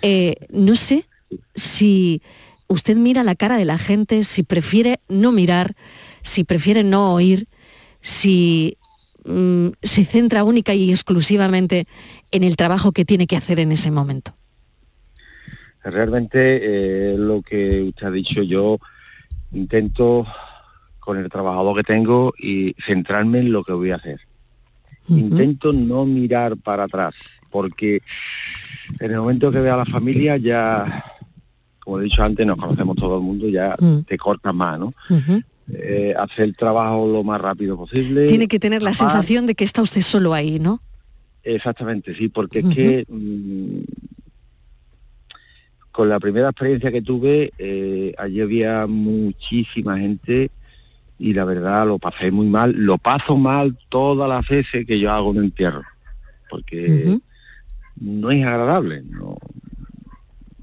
[0.03, 1.05] Eh, no sé
[1.55, 2.21] si
[2.67, 5.77] usted mira la cara de la gente, si prefiere no mirar,
[6.23, 7.47] si prefiere no oír,
[8.01, 8.77] si
[9.25, 11.87] mm, se centra única y exclusivamente
[12.33, 14.35] en el trabajo que tiene que hacer en ese momento.
[15.85, 18.81] Realmente eh, lo que usted ha dicho, yo
[19.53, 20.27] intento
[20.99, 24.19] con el trabajador que tengo y centrarme en lo que voy a hacer.
[25.09, 27.15] Intento no mirar para atrás,
[27.51, 28.01] porque
[29.01, 31.05] en el momento que vea a la familia ya,
[31.81, 34.05] como he dicho antes, nos conocemos todo el mundo, ya Mm.
[34.05, 34.95] te cortas más, ¿no?
[35.73, 38.27] Eh, hacer el trabajo lo más rápido posible.
[38.27, 40.81] Tiene que tener la sensación de que está usted solo ahí, ¿no?
[41.45, 43.79] Exactamente, sí, porque es que mm,
[45.91, 50.51] con la primera experiencia que tuve, eh, allí había muchísima gente
[51.23, 52.73] y la verdad lo pasé muy mal.
[52.73, 55.83] Lo paso mal todas las veces que yo hago un entierro,
[56.51, 56.89] porque
[58.01, 59.05] no es agradable.
[59.05, 59.37] No,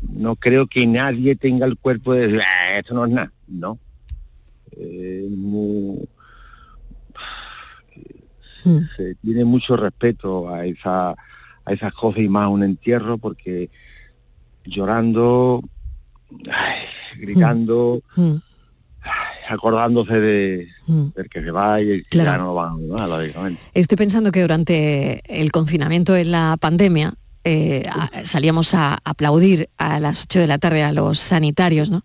[0.02, 3.32] no creo que nadie tenga el cuerpo de decir, "Ah, esto no es nada.
[3.48, 3.80] No.
[4.72, 6.08] Eh, muy-
[8.98, 13.70] se tiene mucho respeto a esa a esas cosas y más un entierro porque
[14.66, 15.62] llorando
[16.52, 16.80] ay,
[17.18, 18.42] gritando ay,
[19.52, 22.32] acordándose de del que se va y el que Claro.
[22.32, 27.14] ya no lo van a lógicamente Estoy pensando que durante el confinamiento en la pandemia
[27.44, 32.04] eh, a- salíamos a aplaudir a las 8 de la tarde a los sanitarios, ¿no?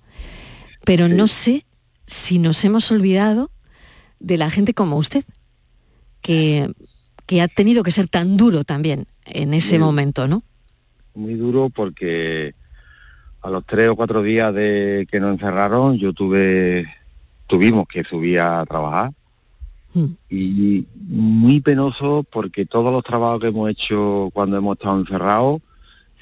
[0.84, 1.66] Pero no sé
[2.06, 3.50] si nos hemos olvidado
[4.20, 5.24] de la gente como usted,
[6.22, 6.70] que,
[7.26, 10.42] que ha tenido que ser tan duro también en ese Muy- momento, ¿no?
[11.16, 12.54] muy duro porque
[13.42, 16.86] a los tres o cuatro días de que nos encerraron yo tuve
[17.46, 19.12] tuvimos que subir a trabajar
[20.28, 25.62] y muy penoso porque todos los trabajos que hemos hecho cuando hemos estado encerrados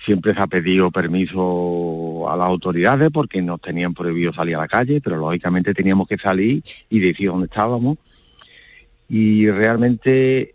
[0.04, 4.68] siempre se ha pedido permiso a las autoridades porque nos tenían prohibido salir a la
[4.68, 7.98] calle, pero lógicamente teníamos que salir y decir dónde estábamos.
[9.08, 10.54] Y realmente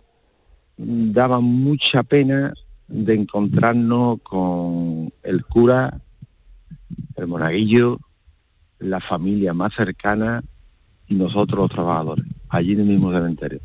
[0.77, 2.53] daba mucha pena
[2.88, 5.99] de encontrarnos con el cura,
[7.15, 7.99] el monaguillo,
[8.80, 10.43] la familia más cercana
[11.10, 13.60] y nosotros los trabajadores, allí en el mismo cementerio.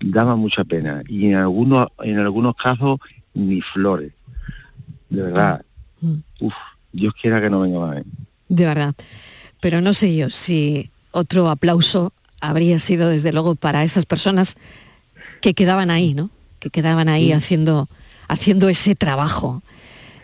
[0.00, 2.98] Daba mucha pena y en algunos, en algunos casos
[3.34, 4.12] ni flores.
[5.08, 5.64] De verdad,
[6.40, 6.54] uf,
[6.92, 7.98] Dios quiera que no venga más.
[7.98, 8.04] ¿eh?
[8.48, 8.94] De verdad.
[9.60, 14.56] Pero no sé yo si otro aplauso habría sido desde luego para esas personas
[15.40, 16.30] que quedaban ahí, ¿no?
[16.58, 17.88] Que quedaban ahí haciendo,
[18.28, 19.62] haciendo ese trabajo,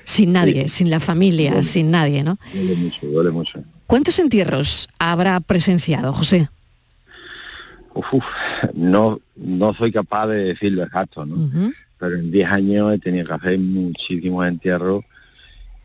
[0.04, 2.38] sin nadie, sin la familia, sin nadie, ¿no?
[2.52, 3.62] Duele mucho, duele mucho.
[3.92, 6.48] ¿Cuántos entierros habrá presenciado, José?
[7.92, 8.24] uf,
[8.72, 11.74] no, no soy capaz de decirlo exacto, ¿no?
[11.98, 15.04] Pero en 10 años he tenido que hacer muchísimos entierros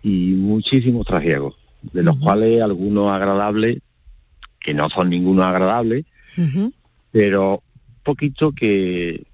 [0.04, 3.80] y muchísimos trasiegos, de los cuales algunos agradables,
[4.58, 6.06] que no son ninguno agradable,
[7.12, 7.62] pero
[8.04, 9.26] poquito que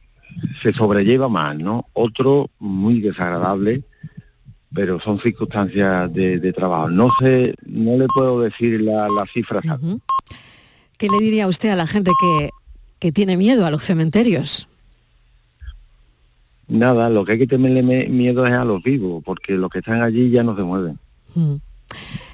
[0.63, 1.85] se sobrelleva más, ¿no?
[1.93, 3.83] Otro muy desagradable,
[4.73, 6.89] pero son circunstancias de, de trabajo.
[6.89, 9.61] No sé, no le puedo decir la, la cifra.
[10.97, 12.49] ¿Qué le diría usted a la gente que,
[12.99, 14.67] que tiene miedo a los cementerios?
[16.67, 19.79] Nada, lo que hay que tenerle me- miedo es a los vivos, porque los que
[19.79, 20.97] están allí ya no se mueven.
[21.35, 21.55] Mm.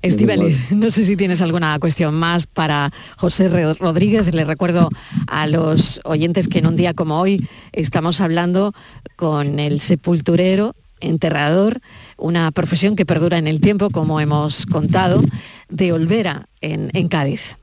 [0.72, 4.34] No sé si tienes alguna cuestión más para José Rodríguez.
[4.34, 4.90] Le recuerdo
[5.28, 8.74] a los oyentes que en un día como hoy estamos hablando
[9.18, 11.82] con el sepulturero, enterrador,
[12.18, 15.24] una profesión que perdura en el tiempo, como hemos contado,
[15.70, 17.56] de Olvera, en, en Cádiz.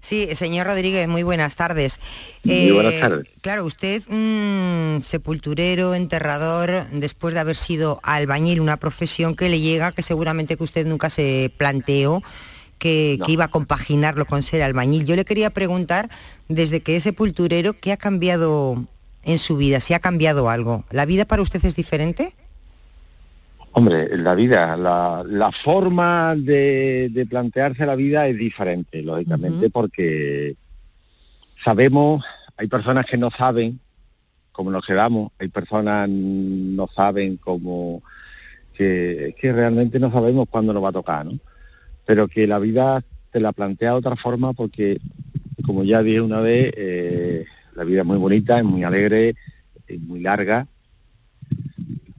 [0.00, 1.98] Sí, señor Rodríguez, muy buenas tardes.
[2.42, 3.26] Muy buenas tardes.
[3.40, 9.92] Claro, usted, mm, sepulturero, enterrador, después de haber sido albañil, una profesión que le llega,
[9.92, 12.22] que seguramente que usted nunca se planteó
[12.78, 13.24] que, No.
[13.24, 15.06] que iba a compaginarlo con ser albañil.
[15.06, 16.10] Yo le quería preguntar,
[16.50, 18.84] desde que es sepulturero, ¿qué ha cambiado
[19.22, 19.80] en su vida?
[19.80, 20.84] ¿Si ha cambiado algo?
[20.90, 22.34] ¿La vida para usted es diferente?
[23.76, 30.54] Hombre, la vida, la, la forma de, de plantearse la vida es diferente, lógicamente, porque
[31.64, 32.24] sabemos,
[32.56, 33.80] hay personas que no saben
[34.52, 38.00] cómo nos quedamos, hay personas no saben cómo,
[38.74, 41.40] que, que realmente no sabemos cuándo nos va a tocar, ¿no?
[42.06, 45.00] Pero que la vida te la plantea de otra forma porque,
[45.66, 49.34] como ya dije una vez, eh, la vida es muy bonita, es muy alegre,
[49.88, 50.68] es muy larga,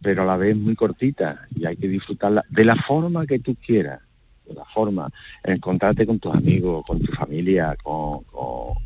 [0.05, 3.55] pero a la vez muy cortita y hay que disfrutarla de la forma que tú
[3.55, 4.01] quieras,
[4.47, 5.09] de la forma,
[5.43, 8.23] encontrarte con tus amigos, con tu familia, con,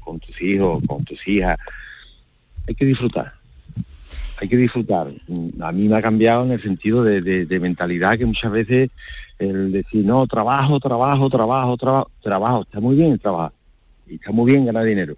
[0.06, 1.58] con- tus hijos, con tus hijas.
[2.66, 3.34] Hay que disfrutar,
[4.40, 5.12] hay que disfrutar.
[5.28, 8.90] Mm, A mí me ha cambiado en el sentido de, de- mentalidad que muchas veces
[9.38, 13.52] el decir, no, trabajo, trabajo, trabajo, trabajo, trabajo, está muy bien trabajar
[14.08, 15.18] y está muy bien ganar dinero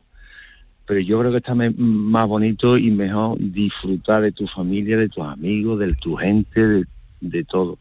[0.91, 5.23] pero yo creo que está más bonito y mejor disfrutar de tu familia, de tus
[5.23, 6.85] amigos, de tu gente, de,
[7.21, 7.79] de todo.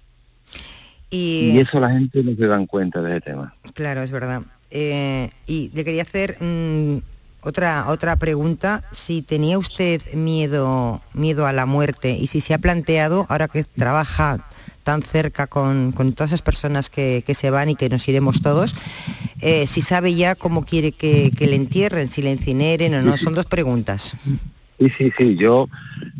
[1.10, 3.52] Y, Y eso la gente no se dan cuenta de ese tema.
[3.74, 4.42] Claro, es verdad.
[4.70, 6.98] Eh, y le quería hacer mm,
[7.40, 8.84] otra otra pregunta.
[8.92, 13.64] Si tenía usted miedo miedo a la muerte y si se ha planteado ahora que
[13.64, 14.46] trabaja
[14.84, 18.40] tan cerca con, con todas esas personas que, que se van y que nos iremos
[18.40, 18.76] todos,
[19.40, 23.16] eh, si sabe ya cómo quiere que, le entierren, si le incineren o no.
[23.16, 24.14] Son dos preguntas.
[24.78, 25.68] Sí, sí, sí, yo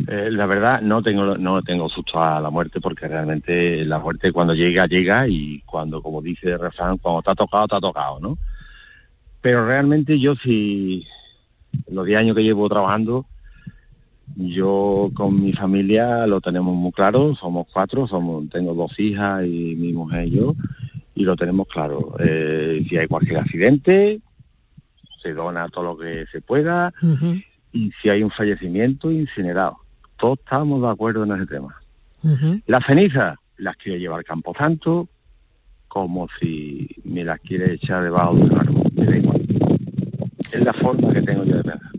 [0.07, 4.33] eh, la verdad no tengo no tengo susto a la muerte porque realmente la muerte
[4.33, 7.81] cuando llega, llega y cuando, como dice el refrán, cuando te ha tocado, te ha
[7.81, 8.39] tocado, ¿no?
[9.41, 11.07] Pero realmente yo sí,
[11.89, 13.25] los 10 años que llevo trabajando,
[14.37, 19.75] yo con mi familia lo tenemos muy claro, somos cuatro, somos, tengo dos hijas y
[19.77, 20.55] mi mujer y yo,
[21.15, 22.15] y lo tenemos claro.
[22.21, 24.21] Eh, si hay cualquier accidente,
[25.23, 26.93] se dona todo lo que se pueda,
[27.73, 29.79] y si hay un fallecimiento, incinerado.
[30.17, 31.77] Todos estamos de acuerdo en ese tema.
[32.67, 35.09] Las cenizas las quiero llevar Campo Santo,
[35.89, 39.47] como si me las quiere echar debajo de un árbol, me da igual.
[40.53, 41.91] Es la forma que tengo yo de pensar.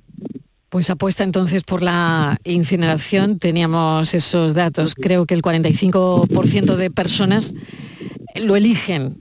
[0.69, 3.39] Pues apuesta entonces por la incineración.
[3.39, 4.95] Teníamos esos datos.
[4.95, 7.53] Creo que el 45% de personas
[8.35, 9.17] lo eligen.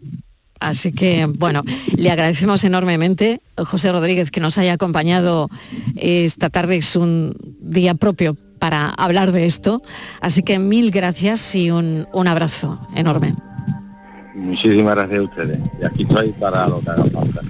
[0.60, 1.62] Así que, bueno,
[1.96, 5.48] le agradecemos enormemente, José Rodríguez, que nos haya acompañado
[5.96, 6.76] esta tarde.
[6.76, 9.82] Es un día propio para hablar de esto.
[10.20, 13.34] Así que mil gracias y un, un abrazo enorme.
[14.34, 15.60] Muchísimas gracias a ustedes.
[15.80, 17.40] Y aquí estoy para lo que haga falta.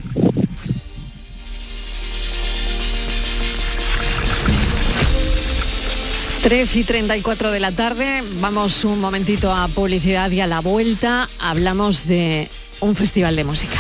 [6.43, 11.29] Tres y 34 de la tarde, vamos un momentito a publicidad y a la vuelta
[11.39, 12.49] hablamos de
[12.81, 13.79] un festival de música.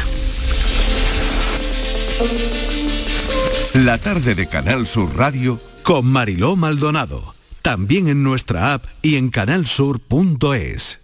[3.72, 7.34] La tarde de Canal Sur Radio Con Mariló Maldonado.
[7.62, 11.00] También en nuestra app y en canalsur.es.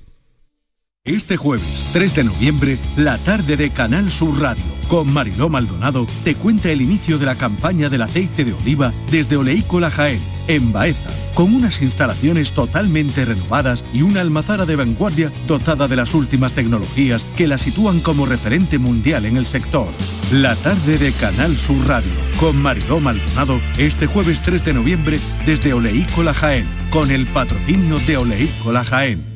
[1.07, 6.35] Este jueves 3 de noviembre, la tarde de Canal Sur Radio, con Mariló Maldonado, te
[6.35, 11.09] cuenta el inicio de la campaña del aceite de oliva desde Oleícola Jaén, en Baeza,
[11.37, 17.25] con unas instalaciones totalmente renovadas y una almazara de vanguardia dotada de las últimas tecnologías
[17.37, 19.87] que la sitúan como referente mundial en el sector.
[20.33, 25.75] La tarde de Canal Sur Radio, con Mariló Maldonado, este jueves 3 de noviembre desde
[25.75, 29.36] Oleícola Jaén, con el patrocinio de Oleícola Jaén.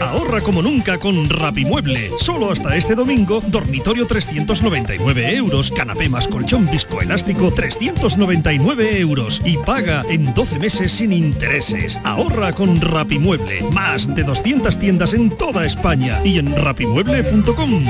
[0.00, 2.10] Ahorra como nunca con Rapimueble.
[2.18, 10.04] Solo hasta este domingo, dormitorio 399 euros, canapé más colchón viscoelástico 399 euros y paga
[10.08, 11.98] en 12 meses sin intereses.
[12.04, 13.62] Ahorra con Rapimueble.
[13.72, 17.84] Más de 200 tiendas en toda España y en rapimueble.com.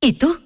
[0.00, 0.45] ¿Y tú?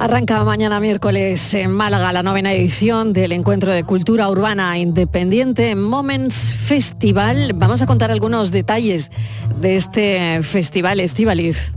[0.00, 6.54] Arranca mañana miércoles en Málaga la novena edición del Encuentro de Cultura Urbana Independiente Moments
[6.54, 7.52] Festival.
[7.56, 9.10] Vamos a contar algunos detalles
[9.60, 11.72] de este festival Estivaliz.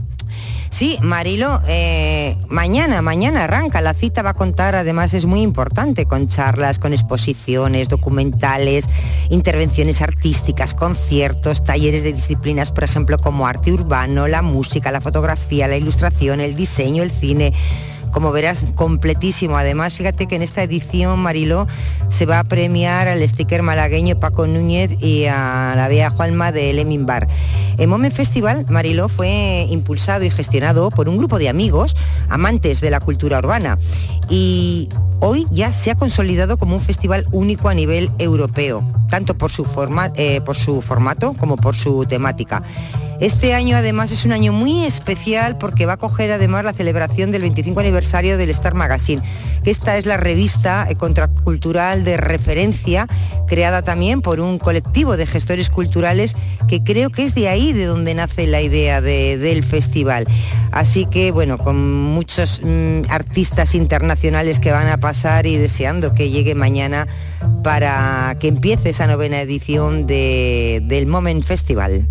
[0.70, 3.80] Sí, Marilo, eh, mañana, mañana arranca.
[3.80, 8.88] La cita va a contar, además es muy importante, con charlas, con exposiciones, documentales,
[9.30, 15.66] intervenciones artísticas, conciertos, talleres de disciplinas, por ejemplo, como arte urbano, la música, la fotografía,
[15.66, 17.52] la ilustración, el diseño, el cine
[18.12, 19.56] como verás, completísimo.
[19.56, 21.66] Además, fíjate que en esta edición, Mariló,
[22.08, 26.72] se va a premiar al sticker malagueño Paco Núñez y a la vieja Juanma de
[26.72, 27.26] Lemin Bar.
[27.78, 31.96] El Moment Festival, Mariló, fue impulsado y gestionado por un grupo de amigos,
[32.28, 33.78] amantes de la cultura urbana.
[34.28, 34.88] Y
[35.20, 39.64] hoy ya se ha consolidado como un festival único a nivel europeo, tanto por su,
[39.64, 42.62] forma, eh, por su formato como por su temática.
[43.22, 47.30] Este año además es un año muy especial porque va a coger además la celebración
[47.30, 49.22] del 25 aniversario del Star Magazine,
[49.62, 53.06] que esta es la revista eh, contracultural de referencia
[53.46, 56.34] creada también por un colectivo de gestores culturales
[56.66, 60.26] que creo que es de ahí de donde nace la idea del festival.
[60.72, 66.30] Así que bueno, con muchos mm, artistas internacionales que van a pasar y deseando que
[66.30, 67.06] llegue mañana
[67.62, 72.06] para que empiece esa novena edición del Moment Festival.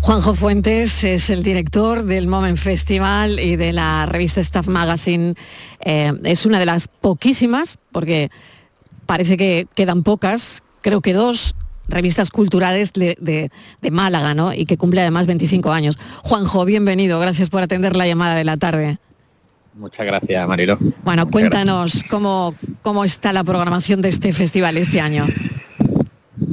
[0.00, 5.34] Juanjo Fuentes es el director del Moment Festival y de la revista Staff Magazine.
[5.84, 8.30] Eh, es una de las poquísimas, porque
[9.06, 11.54] parece que quedan pocas, creo que dos
[11.88, 13.50] revistas culturales de,
[13.90, 14.52] Málaga, ¿no?
[14.54, 15.98] Y que cumple además 25 años.
[16.22, 18.98] Juanjo, bienvenido, gracias por atender la llamada de la tarde.
[19.74, 20.78] Muchas gracias, Marilo.
[21.04, 25.26] Bueno, cuéntanos cómo, cómo está la programación de este festival este año.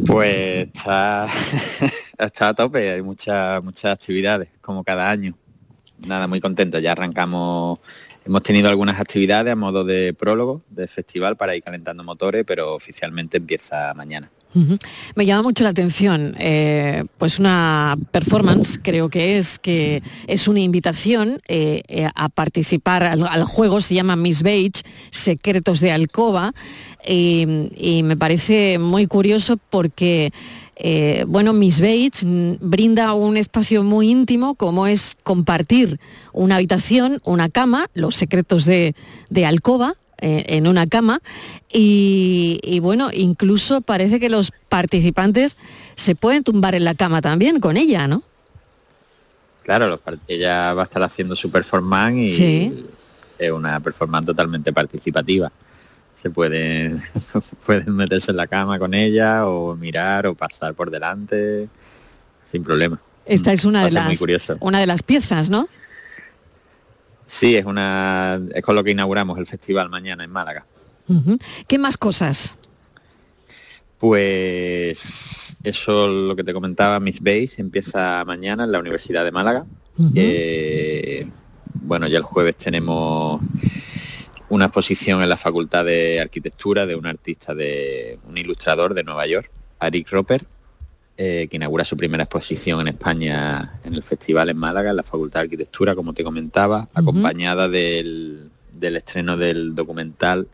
[0.05, 1.28] Pues está,
[2.18, 5.36] está a tope, hay muchas muchas actividades, como cada año.
[6.05, 7.80] Nada, muy contento, ya arrancamos,
[8.26, 12.76] hemos tenido algunas actividades a modo de prólogo de festival para ir calentando motores, pero
[12.76, 14.30] oficialmente empieza mañana.
[15.16, 20.60] Me llama mucho la atención, eh, pues una performance creo que es, que es una
[20.60, 26.53] invitación eh, eh, a participar al, juego, se llama Miss Beige, Secretos de Alcoba,
[27.08, 27.45] y,
[28.03, 30.32] me parece muy curioso porque...
[31.28, 32.24] bueno, Miss Bates
[32.62, 35.99] brinda un espacio muy íntimo como es compartir
[36.34, 38.93] una habitación, una cama, los secretos de,
[39.32, 41.22] de Alcoba, en una cama
[41.72, 45.57] y, bueno, incluso parece que los participantes
[45.95, 48.24] se pueden tumbar en la cama también con ella, ¿no?
[49.63, 52.86] Claro, ella va a estar haciendo su performance y
[53.38, 55.51] es una performance totalmente participativa.
[56.13, 57.01] Se pueden,
[57.65, 61.68] pueden meterse en la cama con ella o mirar o pasar por delante
[62.43, 62.99] sin problema.
[63.26, 64.22] Esta es una, de las,
[64.61, 65.68] una de las piezas, ¿no?
[67.28, 70.66] Sí, es una es con lo que inauguramos el festival mañana en Málaga.
[71.68, 72.56] ¿Qué más cosas?
[74.00, 79.66] Pues eso lo que te comentaba, Miss Base empieza mañana en la Universidad de Málaga.
[80.16, 81.28] Eh,
[81.74, 83.42] bueno, ya el jueves tenemos
[84.50, 89.28] una exposición en la Facultad de Arquitectura de un artista de un ilustrador de Nueva
[89.28, 90.46] York, Arik Roper.
[91.18, 95.03] Eh, que inaugura su primera exposición en España en el festival en Málaga, en la
[95.03, 100.47] Facultad de Arquitectura, como te comentaba, acompañada del, del estreno del documental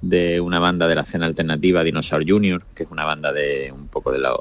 [0.00, 3.88] de una banda de la escena alternativa Dinosaur Junior, que es una banda de un
[3.88, 4.34] poco de la...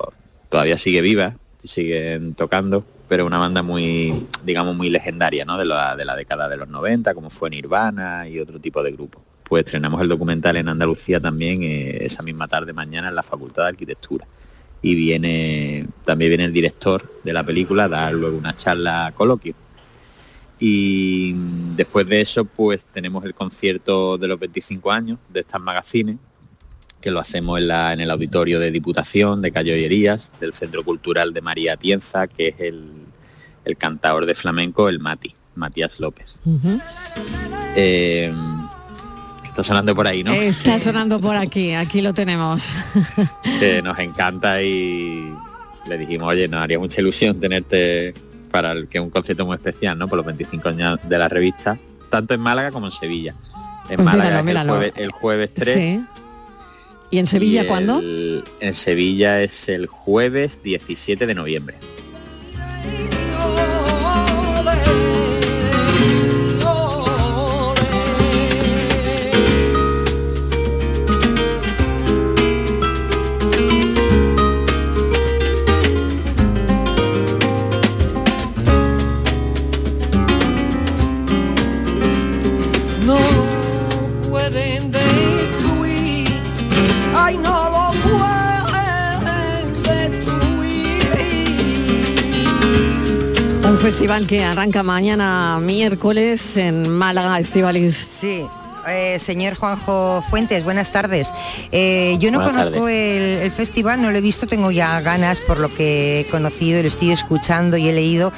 [0.50, 5.58] todavía sigue viva, siguen tocando, pero una banda muy, digamos, muy legendaria, ¿no?
[5.58, 8.92] De la, de la década de los 90, como fue Nirvana y otro tipo de
[8.92, 9.22] grupos.
[9.48, 13.64] Pues estrenamos el documental en Andalucía también eh, esa misma tarde mañana en la Facultad
[13.64, 14.28] de Arquitectura.
[14.86, 19.56] Y viene, también viene el director de la película a dar luego una charla coloquio.
[20.60, 21.34] Y
[21.76, 26.18] después de eso, pues tenemos el concierto de los 25 años de estas magazines,
[27.02, 31.34] que lo hacemos en, la, en el auditorio de Diputación de Callollerías, del Centro Cultural
[31.34, 32.92] de María Tienza, que es el,
[33.66, 36.36] el cantador de flamenco, el Mati, Matías López.
[37.76, 38.32] Eh,
[39.56, 40.34] está sonando por ahí, ¿no?
[40.34, 42.76] Está sonando por aquí, aquí lo tenemos.
[43.60, 45.32] que nos encanta y
[45.88, 48.14] le dijimos, oye, nos haría mucha ilusión tenerte
[48.52, 50.10] para el que un concierto muy especial, ¿no?
[50.10, 51.78] Por los 25 años de la revista,
[52.10, 53.34] tanto en Málaga como en Sevilla.
[53.90, 54.74] En Pues Málaga míralo, El, míralo.
[54.74, 55.74] jueves, el jueves 3.
[55.74, 56.02] Sí.
[57.12, 58.02] ¿Y en Sevilla y cuándo?
[58.60, 61.78] En Sevilla es el jueves 17 de noviembre.
[93.86, 98.08] Festival que arranca mañana miércoles en Málaga, Estivaliz.
[98.20, 98.44] Sí.
[98.88, 101.30] eh, señor Juanjo Fuentes, buenas tardes.
[101.72, 105.40] Eh, yo no Buenas conozco el, el festival, no lo he visto, tengo ya ganas
[105.40, 108.34] por lo que he conocido, lo estoy escuchando y he leído,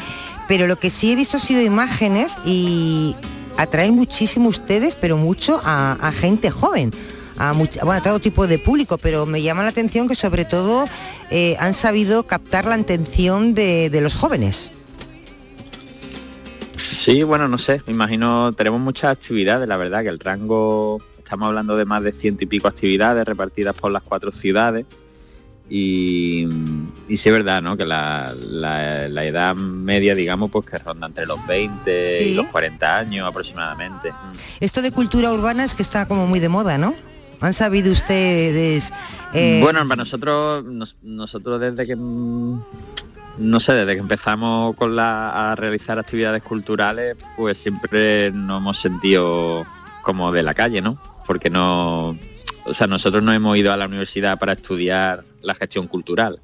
[0.49, 3.15] pero lo que sí he visto ha sido imágenes y
[3.55, 6.91] atraen muchísimo ustedes, pero mucho a, a gente joven.
[7.37, 10.43] A, much- bueno, a todo tipo de público, pero me llama la atención que sobre
[10.43, 10.85] todo
[11.29, 14.71] eh, han sabido captar la atención de, de los jóvenes.
[17.07, 21.47] Sí, bueno, no sé, me imagino, tenemos muchas actividades, la verdad que el rango, estamos
[21.47, 24.85] hablando de más de ciento y pico actividades repartidas por las cuatro ciudades
[25.69, 26.45] y,
[27.07, 27.77] y sí es verdad, ¿no?
[27.77, 32.23] Que la, la- la edad media, digamos, pues que ronda entre los 20 Sí.
[32.25, 34.11] y los 40 años aproximadamente.
[34.59, 36.93] Esto de cultura urbana es que está como muy de moda, ¿no?
[37.39, 38.91] ¿Han sabido ustedes?
[39.33, 42.59] eh, Bueno, para nosotros, nos- nosotros desde que mm,
[43.37, 48.79] no sé, desde que empezamos con la, a realizar actividades culturales, pues siempre nos hemos
[48.79, 49.65] sentido
[50.01, 50.97] como de la calle, ¿no?
[51.25, 52.17] Porque no,
[52.65, 56.39] o sea, nosotros no hemos ido a la universidad para estudiar la gestión cultural,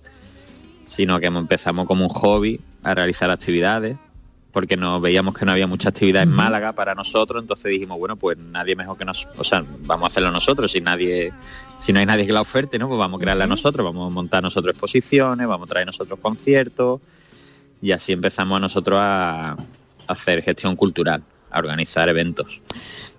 [0.86, 3.98] sino que empezamos como un hobby a realizar actividades,
[4.52, 8.16] porque nos veíamos que no había mucha actividad en Málaga para nosotros, entonces dijimos, bueno,
[8.16, 11.34] pues nadie mejor que nos, o sea, vamos a hacerlo nosotros, si nadie,
[11.86, 12.88] si no hay nadie que la oferte, ¿no?
[12.88, 17.02] Pues vamos a crearla nosotros, vamos a montar nosotros exposiciones, vamos a traer nosotros conciertos,
[17.82, 19.58] y así empezamos nosotros a, a
[20.08, 22.62] hacer gestión cultural, a organizar eventos.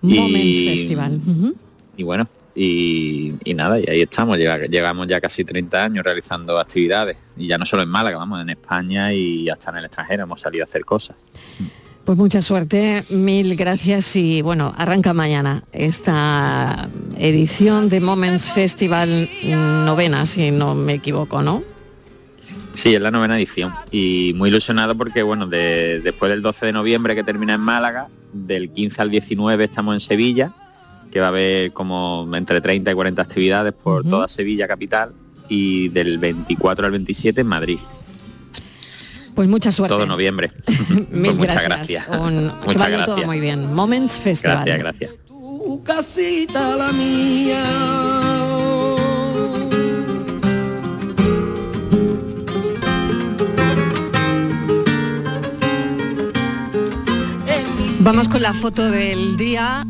[0.03, 1.21] Moments Festival.
[1.27, 1.55] Ujú.
[1.97, 6.59] Y bueno, y, y nada, y ahí estamos, llega- llegamos ya casi 30 años realizando
[6.59, 10.23] actividades, y ya no solo en Málaga, vamos, en España y hasta en el extranjero
[10.23, 11.17] hemos salido a hacer cosas.
[12.05, 19.31] Pues mucha suerte, mil gracias y bueno, arranca mañana esta edición de Moments Festival
[19.87, 21.63] novena, si no me equivoco, ¿no?
[22.75, 23.73] Sí, es la novena edición.
[23.91, 28.09] Y muy ilusionado porque bueno, de- después del 12 de noviembre que termina en Málaga,
[28.35, 30.53] del 15 al 19 estamos en Sevilla,
[31.11, 35.13] que va a haber como entre 30 y 40 actividades por toda Sevilla capital
[35.49, 37.79] y del 24 al 27 en Madrid,
[39.35, 39.95] Pues mucha suerte.
[39.95, 40.53] todo noviembre.
[41.11, 42.09] Mil Pues muchas gracias.
[42.09, 43.07] Un- que muchas vaya gracias.
[43.07, 43.73] todo muy bien.
[43.75, 44.59] Moments Festival.
[44.65, 45.11] Gracias, gracias.
[45.29, 47.65] Tu casita la mía.
[58.01, 59.85] Vamos con la foto del día.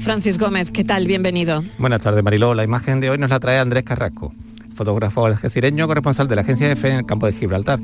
[0.00, 1.06] Francis Gómez, ¿qué tal?
[1.06, 1.62] Bienvenido.
[1.78, 2.54] Buenas tardes, Mariló.
[2.54, 4.32] La imagen de hoy nos la trae Andrés Carrasco,
[4.74, 7.80] fotógrafo algecireño corresponsal de la agencia EFE en el campo de Gibraltar.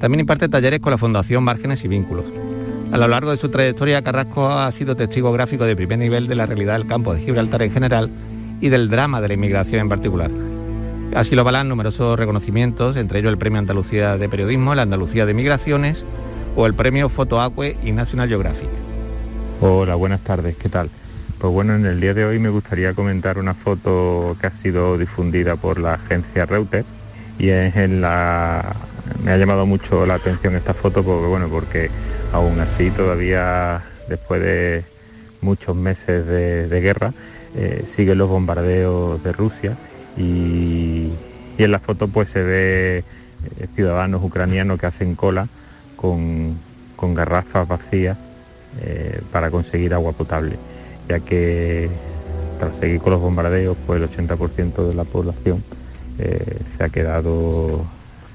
[0.00, 2.24] También imparte talleres con la Fundación Márgenes y Vínculos.
[2.90, 6.34] A lo largo de su trayectoria, Carrasco ha sido testigo gráfico de primer nivel de
[6.34, 8.10] la realidad del campo de Gibraltar en general
[8.60, 10.30] y del drama de la inmigración en particular.
[11.14, 15.34] Así lo avalan numerosos reconocimientos, entre ellos el Premio Andalucía de Periodismo, la Andalucía de
[15.34, 16.04] Migraciones
[16.56, 18.68] o el Premio Fotoacue y National Geographic.
[19.60, 20.88] Hola, buenas tardes, ¿qué tal?
[21.38, 24.96] Pues bueno, en el día de hoy me gustaría comentar una foto que ha sido
[24.98, 26.86] difundida por la agencia Reuters
[27.38, 28.76] y es en la
[29.22, 31.90] me ha llamado mucho la atención esta foto porque bueno porque
[32.32, 34.84] aún así todavía después de
[35.40, 37.12] muchos meses de, guerra
[37.56, 39.76] eh, siguen los bombardeos de Rusia
[40.16, 41.10] y,
[41.58, 45.46] en la foto pues se ve eh, ciudadanos ucranianos que hacen cola
[45.96, 46.58] con,
[47.14, 48.16] garrafas vacías
[48.82, 50.56] eh, para conseguir agua potable
[51.08, 51.88] ya que
[52.58, 55.62] tras seguir con los bombardeos pues el 80% de la población
[56.66, 57.86] se ha quedado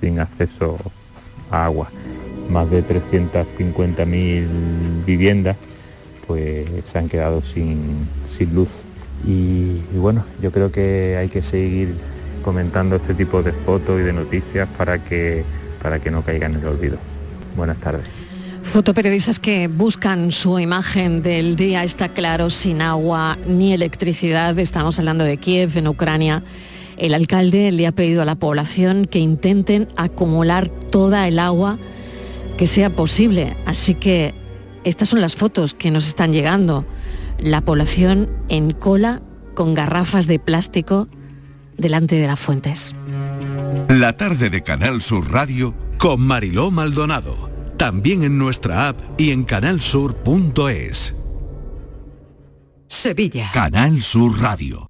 [0.06, 0.78] sin acceso
[1.50, 1.90] a agua.
[2.48, 4.46] Más de 350.000
[5.04, 5.58] viviendas
[6.28, 8.08] pues se han quedado sin,
[8.54, 8.70] luz.
[9.26, 11.96] Y, bueno, yo creo que hay que seguir
[12.44, 15.44] comentando este tipo de fotos y de noticias para que,
[15.82, 16.98] para que no caigan en el olvido.
[17.56, 18.06] Buenas tardes.
[18.64, 24.58] Fotoperiodistas que buscan su imagen del día, está claro, sin agua ni electricidad.
[24.60, 26.44] Estamos hablando de Kiev, en Ucrania.
[26.98, 31.78] El alcalde le ha pedido a la población que intenten acumular toda el agua
[32.58, 33.56] que sea posible.
[33.66, 34.34] Así que
[34.84, 36.86] estas son las fotos que nos están llegando.
[37.38, 39.22] La población en cola
[39.56, 41.08] con garrafas de plástico
[41.78, 42.96] delante de las fuentes.
[43.90, 47.50] La tarde de Canal Sur Radio con Mariló Maldonado.
[47.78, 51.16] También en nuestra app y en canalsur.es.
[52.88, 53.50] Sevilla.
[53.54, 54.90] Canal Sur Radio.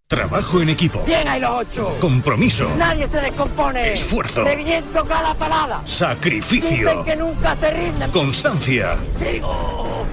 [0.11, 1.01] Trabajo en equipo.
[1.05, 1.95] Bien hay los ocho.
[2.01, 2.69] Compromiso.
[2.75, 3.93] Nadie se descompone.
[3.93, 4.43] Esfuerzo.
[4.43, 5.81] De viento cada parada.
[5.85, 6.89] Sacrificio.
[6.89, 8.11] Dicen que nunca se rinden.
[8.11, 8.97] Constancia.
[9.17, 10.05] Sigo.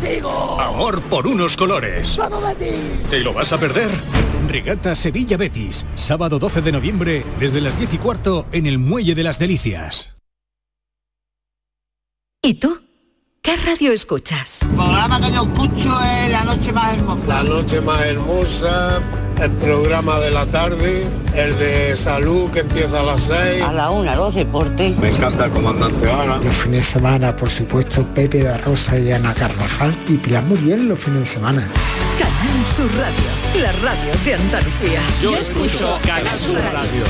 [0.00, 0.60] Sigo.
[0.60, 2.16] Amor por unos colores.
[2.16, 3.10] ¡Vamos, Betis!
[3.10, 3.90] ¿Te lo vas a perder?
[4.46, 5.84] Regata Sevilla Betis.
[5.96, 10.14] Sábado 12 de noviembre desde las 10 y cuarto en el Muelle de las Delicias.
[12.40, 12.80] ¿Y tú?
[13.42, 14.60] ¿Qué radio escuchas?
[14.62, 17.26] El programa que yo escucho es La Noche Más Hermosa.
[17.26, 19.00] La Noche Más Hermosa,
[19.40, 23.62] el programa de la tarde, el de salud que empieza a las 6.
[23.62, 24.96] A la una, los deportes.
[24.98, 26.36] Me encanta el comandante Ana.
[26.36, 30.88] Los fines de semana, por supuesto, Pepe de Rosa y Ana Carvajal y Pilar Muriel
[30.88, 31.68] los fines de semana.
[32.18, 35.00] Canal Sur Radio, la radio de Andalucía.
[35.22, 37.04] Yo, escucho Canal Sur Radio.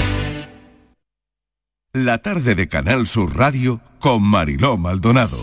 [1.93, 5.39] La tarde de Canal Sur Radio con Mariló Maldonado.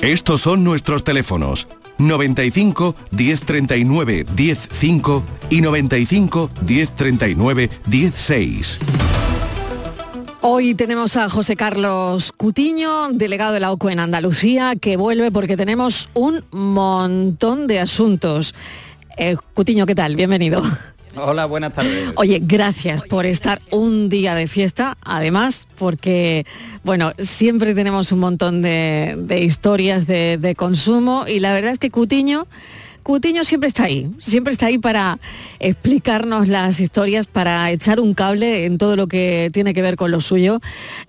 [0.00, 1.66] Estos son nuestros teléfonos
[1.98, 8.78] 95 1039 105 y 95 1039 16.
[10.44, 15.56] Hoy tenemos a José Carlos Cutiño, delegado de la OCU en Andalucía, que vuelve porque
[15.56, 18.52] tenemos un montón de asuntos.
[19.16, 20.16] Eh, Cutiño, ¿qué tal?
[20.16, 20.62] Bienvenido.
[21.14, 22.10] Hola, buenas tardes.
[22.16, 26.46] Oye, gracias por estar un día de fiesta, además, porque,
[26.84, 32.46] bueno, siempre tenemos un montón de, historias de, consumo y la verdad es que Cutiño
[33.02, 35.18] Cutiño siempre está ahí, siempre está ahí para
[35.58, 40.10] explicarnos las historias, para echar un cable en todo lo que tiene que ver con
[40.10, 40.60] lo suyo.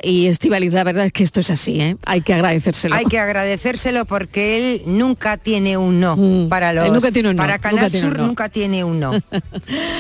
[0.02, 1.98] Y Estivaliz, la verdad es que esto es así, ¿eh?
[2.06, 2.96] hay que agradecérselo.
[2.96, 7.36] Hay que agradecérselo porque él nunca tiene un no mm, para los nunca tiene un
[7.36, 9.12] no, para Canal Sur nunca tiene un no.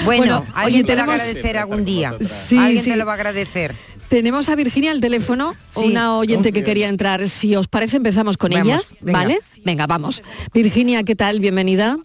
[0.05, 2.15] Bueno, alguien te lo va a agradecer algún día.
[2.21, 3.75] Sí, alguien te lo va a agradecer.
[4.13, 7.27] Tenemos a Virginia al teléfono, una oyente que quería entrar.
[7.27, 9.39] Si os parece, empezamos con ella, ¿vale?
[9.65, 10.21] Venga, vamos.
[10.53, 11.39] Virginia, ¿qué tal?
[11.39, 11.97] Bienvenida.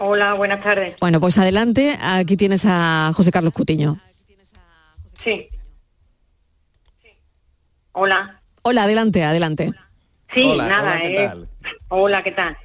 [0.00, 0.96] Hola, buenas tardes.
[1.00, 1.96] Bueno, pues adelante.
[2.00, 3.96] Aquí tienes a José Carlos Cutiño.
[5.22, 5.48] Sí.
[7.92, 8.42] Hola.
[8.62, 9.72] Hola, adelante, adelante.
[10.34, 10.98] Sí, nada.
[11.04, 11.30] eh.
[11.90, 12.56] Hola, ¿qué tal?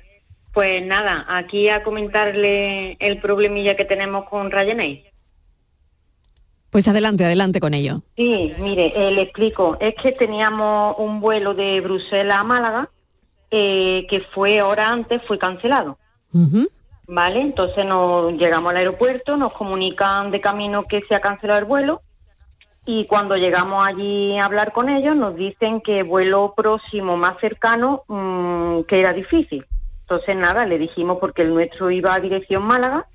[0.53, 5.10] Pues nada, aquí a comentarle el problemilla que tenemos con Ryanair.
[6.71, 8.01] Pues adelante, adelante con ello.
[8.15, 9.77] Sí, mire, eh, le explico.
[9.81, 12.89] Es que teníamos un vuelo de Bruselas a Málaga
[13.51, 15.97] eh, que fue hora antes, fue cancelado.
[17.07, 17.41] ¿Vale?
[17.41, 22.01] Entonces nos llegamos al aeropuerto, nos comunican de camino que se ha cancelado el vuelo
[22.85, 28.03] y cuando llegamos allí a hablar con ellos nos dicen que vuelo próximo más cercano
[28.07, 29.65] mm, que era difícil.
[30.01, 33.07] Entonces nada, le dijimos porque el nuestro iba a dirección Málaga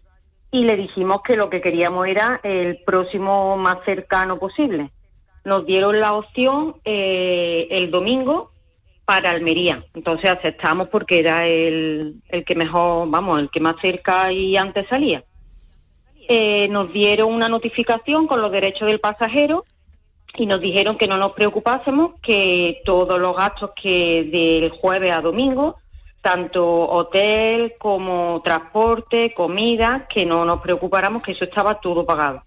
[0.50, 4.90] y le dijimos que lo que queríamos era el próximo más cercano posible.
[5.44, 8.50] nos dieron la opción eh, el domingo
[9.04, 9.86] para Almería.
[9.94, 14.86] Entonces aceptamos porque era el, el, que mejor, vamos, el que más cerca y antes
[14.88, 15.24] salía.
[16.28, 19.64] Eh, nos dieron una notificación con los derechos del pasajero
[20.36, 25.20] y nos dijeron que no nos preocupásemos, que todos los gastos que del jueves a
[25.20, 25.76] domingo,
[26.26, 32.42] tanto hotel como transporte, comida, que no nos preocupáramos, que eso estaba todo pagado.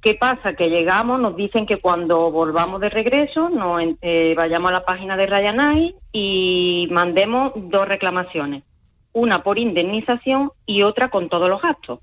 [0.00, 0.54] ¿Qué pasa?
[0.54, 5.16] Que llegamos, nos dicen que cuando volvamos de regreso, nos, eh, vayamos a la página
[5.16, 8.64] de Ryanair y mandemos dos reclamaciones,
[9.12, 12.00] una por indemnización y otra con todos los gastos.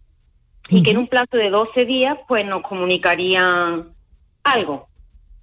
[0.70, 3.96] Y que en un plazo de 12 días, pues nos comunicarían
[4.46, 4.88] algo.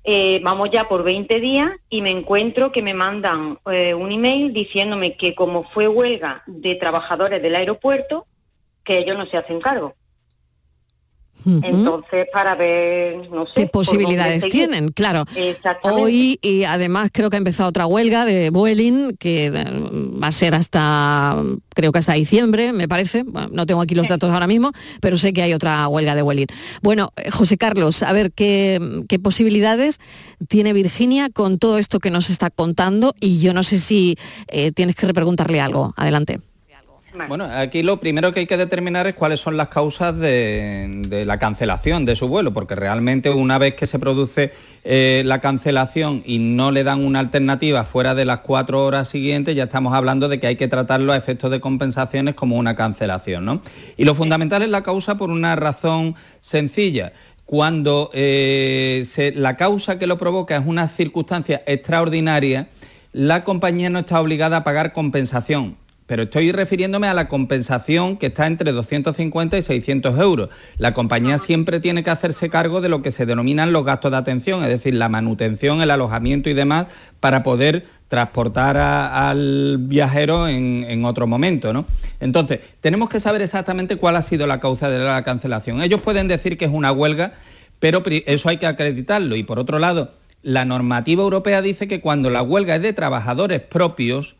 [0.08, 4.52] Eh, vamos ya por 20 días y me encuentro que me mandan eh, un email
[4.52, 8.24] diciéndome que como fue huelga de trabajadores del aeropuerto,
[8.84, 9.96] que ellos no se hacen cargo.
[11.46, 13.52] Entonces, para ver, no sé.
[13.54, 14.90] ¿Qué posibilidades tienen?
[14.90, 15.24] Claro.
[15.82, 20.32] Hoy, y además creo que ha empezado otra huelga de Vueling, que eh, va a
[20.32, 21.36] ser hasta,
[21.68, 23.24] creo que hasta diciembre, me parece.
[23.52, 26.48] no tengo aquí los datos ahora mismo, pero sé que hay otra huelga de Vueling.
[26.82, 28.80] Bueno, eh, José Carlos, a ver, ¿qué,
[29.22, 30.00] posibilidades
[30.48, 33.14] tiene Virginia con todo esto que nos está contando?
[33.20, 34.16] Y yo no sé si
[34.48, 35.94] eh, tienes que repreguntarle algo.
[35.96, 36.40] Adelante.
[37.28, 41.38] Bueno, aquí lo primero que hay que determinar es cuáles son las causas de, la
[41.38, 44.52] cancelación de su vuelo, porque realmente una vez que se produce
[44.84, 49.56] eh, la cancelación y no le dan una alternativa fuera de las cuatro horas siguientes,
[49.56, 53.44] ya estamos hablando de que hay que tratarlo a efectos de compensaciones como una cancelación.
[53.44, 53.62] ¿no?
[53.96, 57.12] Y lo fundamental es la causa por una razón sencilla
[57.46, 59.04] cuando eh,
[59.36, 62.68] la causa que lo provoca es una circunstancia extraordinaria,
[63.12, 65.76] la compañía no está obligada a pagar compensación
[66.06, 70.50] pero estoy refiriéndome a la compensación que está entre 250 y 600 euros.
[70.78, 74.16] La compañía siempre tiene que hacerse cargo de lo que se denominan los gastos de
[74.16, 76.86] atención, es decir, la manutención, el alojamiento y demás,
[77.20, 81.72] para poder transportar al viajero en, otro momento.
[81.72, 81.86] ¿no?
[82.20, 85.82] Entonces, tenemos que saber exactamente cuál ha sido la causa de la cancelación.
[85.82, 87.34] Ellos pueden decir que es una huelga,
[87.80, 89.34] pero eso hay que acreditarlo.
[89.34, 93.60] Y por otro lado, la normativa europea dice que cuando la huelga es de trabajadores
[93.60, 94.35] propios,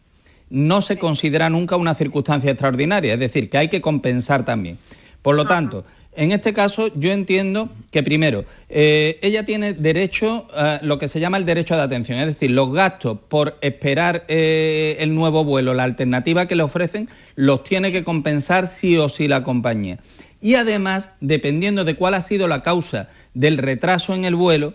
[0.51, 4.78] no se considera nunca una circunstancia extraordinaria, es decir, que hay que compensar también.
[5.22, 5.84] Por lo tanto,
[6.16, 11.20] en este caso yo entiendo que primero, eh, ella tiene derecho a lo que se
[11.20, 15.74] llama el derecho de atención, es decir, los gastos por esperar eh, el nuevo vuelo,
[15.74, 19.99] la alternativa que le ofrecen, los tiene que compensar sí o sí la compañía.
[20.40, 24.74] Y además, dependiendo de cuál ha sido la causa del retraso en el vuelo,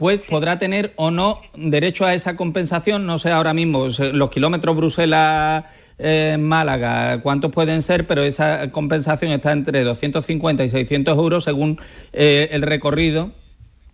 [0.00, 4.74] pues podrá tener o no derecho a esa compensación, no sé ahora mismo, los kilómetros
[4.74, 11.78] Bruselas-Málaga, eh, cuántos pueden ser, pero esa compensación está entre 250 y 600 euros según
[12.14, 13.32] eh, el recorrido,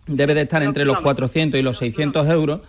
[0.05, 2.61] debe de estar entre los 400 y los 600 euros,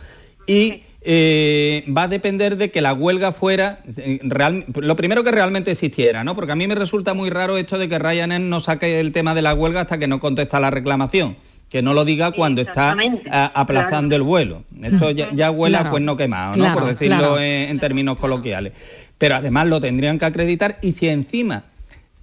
[0.48, 3.84] y eh, va a depender de que la huelga fuera,
[4.74, 6.34] lo primero que realmente existiera, ¿no?
[6.34, 9.36] Porque a mí me resulta muy raro esto de que Ryanair no saque el tema
[9.36, 11.36] de la huelga hasta que no contesta la reclamación
[11.68, 12.96] que no lo diga cuando está
[13.54, 14.62] aplazando el vuelo.
[14.82, 16.74] Esto ya, huela pues no quemado, ¿no?
[16.74, 18.72] por decirlo en, términos coloquiales.
[19.18, 21.64] Pero además lo tendrían que acreditar y si encima,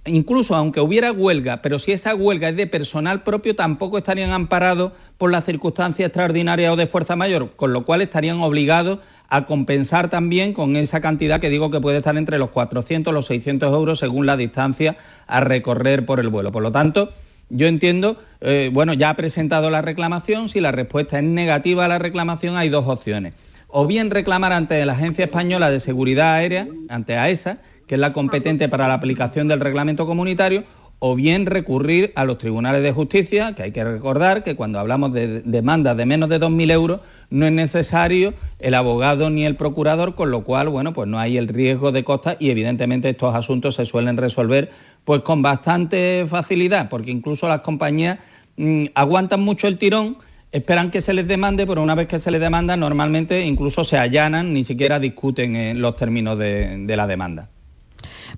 [0.04, 4.92] incluso aunque hubiera huelga, pero si esa huelga es de personal propio, tampoco estarían amparados
[5.18, 10.08] por las circunstancias extraordinarias o de fuerza mayor, con lo cual estarían obligados a compensar
[10.08, 13.72] también con esa cantidad que digo que puede estar entre los 400 y los 600
[13.72, 16.52] euros según la distancia a recorrer por el vuelo.
[16.52, 17.12] Por lo tanto,
[17.48, 21.88] yo entiendo, eh, bueno, ya ha presentado la reclamación, si la respuesta es negativa a
[21.88, 23.34] la reclamación hay dos opciones.
[23.68, 28.12] O bien reclamar ante la Agencia Española de Seguridad Aérea, ante AESA, que es la
[28.12, 30.64] competente para la aplicación del reglamento comunitario,
[30.98, 35.12] o bien recurrir a los tribunales de justicia, que hay que recordar que cuando hablamos
[35.12, 40.14] de demandas de menos de 2.000 euros no es necesario el abogado ni el procurador,
[40.14, 43.74] con lo cual, bueno, pues no hay el riesgo de costas y evidentemente estos asuntos
[43.74, 44.70] se suelen resolver
[45.06, 48.18] pues con bastante facilidad, porque incluso las compañías
[48.56, 50.18] mm, aguantan mucho el tirón,
[50.50, 53.96] esperan que se les demande, pero una vez que se les demanda, normalmente incluso se
[53.98, 57.48] allanan, ni siquiera discuten en los términos de, la demanda.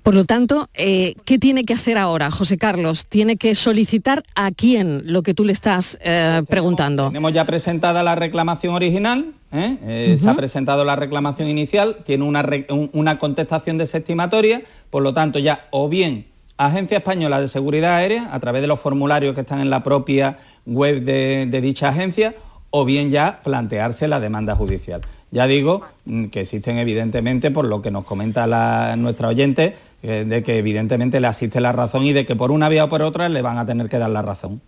[0.03, 3.07] Por lo tanto, eh, ¿qué tiene que hacer ahora, José Carlos?
[3.07, 7.07] ¿Tiene que solicitar a quién lo que tú le estás eh, preguntando?
[7.09, 10.19] Tenemos, ya presentada la reclamación original, ¿eh?
[10.21, 12.47] se ha presentado la reclamación inicial, tiene una,
[12.93, 16.28] una contestación desestimatoria, por lo tanto ya o bien
[16.59, 20.39] Agencia Española de Seguridad Aérea, a través de los formularios que están en la propia
[20.67, 22.35] web de, dicha agencia,
[22.71, 25.01] o bien ya plantearse la demanda judicial.
[25.31, 30.43] Ya digo mm, que existen evidentemente, por lo que nos comenta nuestra oyente, eh, de
[30.43, 33.29] que evidentemente le asiste la razón y de que por una vía o por otra
[33.29, 34.61] le van a tener que dar la razón.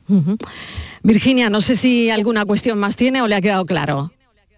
[1.02, 4.10] Virginia, no sé si alguna cuestión más tiene o le ha quedado claro.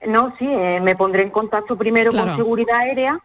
[0.07, 2.29] No, sí, eh, me pondré en contacto primero Claro.
[2.29, 3.19] con seguridad aérea.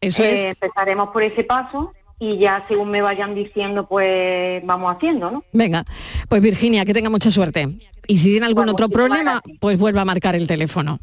[0.00, 0.56] Eso Eh, es.
[0.62, 1.92] Empezaremos por ese paso
[2.24, 5.44] y ya según me vayan diciendo, pues vamos haciendo, ¿no?
[5.52, 5.84] Venga,
[6.28, 7.68] pues Virginia, que tenga mucha suerte.
[8.06, 11.00] Y si tiene algún otro problema, pues vuelva a marcar el teléfono.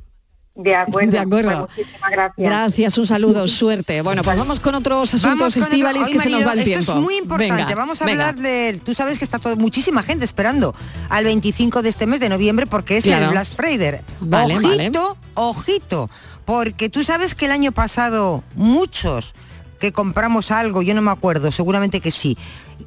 [0.56, 1.12] De acuerdo.
[1.18, 1.68] De acuerdo.
[1.68, 2.36] Pues muchísimas gracias.
[2.38, 4.02] Gracias, un saludo, suerte.
[4.02, 5.80] Bueno, pues vamos con otros asuntos, otro- que
[6.20, 6.80] se nos va el Marilo, tiempo.
[6.80, 7.54] Esto es muy importante.
[7.64, 8.30] Venga, Vamos a venga.
[8.30, 8.80] hablar de.
[8.84, 10.74] Tú sabes que está todo, muchísima gente esperando
[11.10, 13.26] al 25 de este mes de noviembre porque es Claro.
[13.26, 14.00] el Black Friday.
[14.22, 16.10] Vale, ojito, ojito.
[16.46, 19.34] Porque tú sabes que el año pasado muchos
[19.80, 22.38] que compramos algo, yo no me acuerdo, seguramente que sí,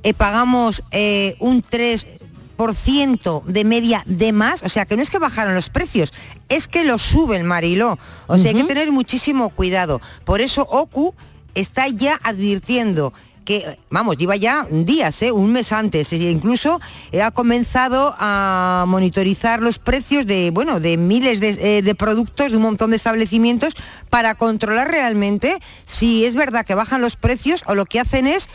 [0.02, 5.18] eh, pagamos eh, un 3% de media de más, o sea que no es que
[5.18, 6.12] bajaron los precios,
[6.48, 7.98] es que lo sube el Mariló.
[8.26, 10.00] O sea, hay que tener muchísimo cuidado.
[10.24, 11.14] Por eso OCU
[11.54, 13.12] está ya advirtiendo
[13.44, 15.32] que, vamos, lleva ya días, ¿eh?
[15.32, 16.80] un mes antes, e incluso
[17.10, 22.50] eh, ha comenzado a monitorizar los precios de, bueno, de miles de, eh, de productos
[22.50, 23.74] de un montón de establecimientos
[24.10, 28.48] para controlar realmente si es verdad que bajan los precios o lo que hacen es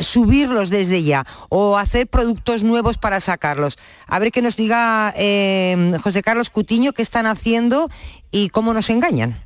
[0.00, 3.78] subirlos desde ya o hacer productos nuevos para sacarlos.
[4.06, 5.12] A ver que nos diga
[6.02, 7.90] José Carlos Cutiño qué están haciendo
[8.30, 9.40] y cómo nos engañan.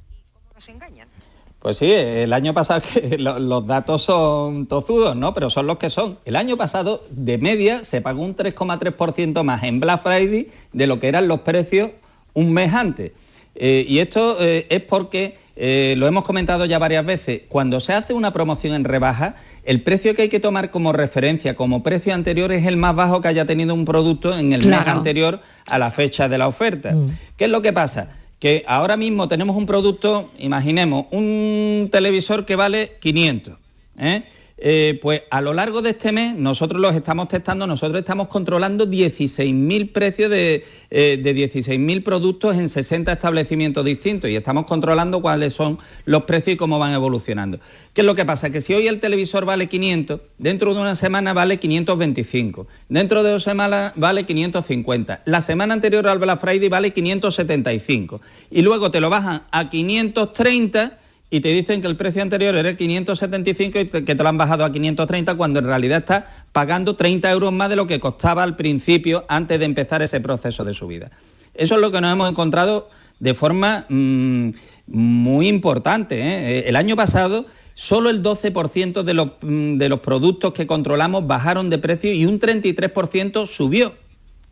[1.66, 5.34] Pues sí, el año pasado que lo- los datos son tozudos, ¿no?
[5.34, 6.16] Pero son los que son.
[6.24, 11.00] El año pasado, de media, se pagó un 3,3% más en Black Friday de lo
[11.00, 11.90] que eran los precios
[12.34, 13.10] un mes antes.
[13.56, 17.94] Eh, y esto eh, es porque, eh, lo hemos comentado ya varias veces, cuando se
[17.94, 22.14] hace una promoción en rebaja, el precio que hay que tomar como referencia, como precio
[22.14, 25.80] anterior, es el más bajo que haya tenido un producto en el mes anterior a
[25.80, 26.94] la fecha de la oferta.
[27.36, 28.10] ¿Qué es lo que pasa?
[28.38, 33.54] Que ahora mismo tenemos un producto, imaginemos, un televisor que vale 500.
[33.98, 34.22] ¿eh?
[34.58, 38.86] Eh, pues a lo largo de este mes nosotros los estamos testando, nosotros estamos controlando
[38.86, 45.52] 16.000 precios de, eh, de 16.000 productos en 60 establecimientos distintos y estamos controlando cuáles
[45.52, 47.60] son los precios y cómo van evolucionando.
[47.92, 48.48] ¿Qué es lo que pasa?
[48.48, 53.32] Que si hoy el televisor vale 500, dentro de una semana vale 525, dentro de
[53.32, 59.00] dos semanas vale 550, la semana anterior al Black Friday vale 575 y luego te
[59.00, 61.00] lo bajan a 530
[61.30, 64.64] y te dicen que el precio anterior era 575 y que te lo han bajado
[64.64, 68.56] a 530 cuando en realidad estás pagando 30 euros más de lo que costaba al
[68.56, 71.10] principio antes de empezar ese proceso de subida.
[71.54, 74.50] Eso es lo que nos hemos encontrado de forma mm,
[74.86, 76.20] muy importante.
[76.20, 76.58] ¿eh?
[76.58, 81.26] Eh, El año pasado solo el 12% de los, mm, de los productos que controlamos
[81.26, 83.94] bajaron de precio y un 33% subió.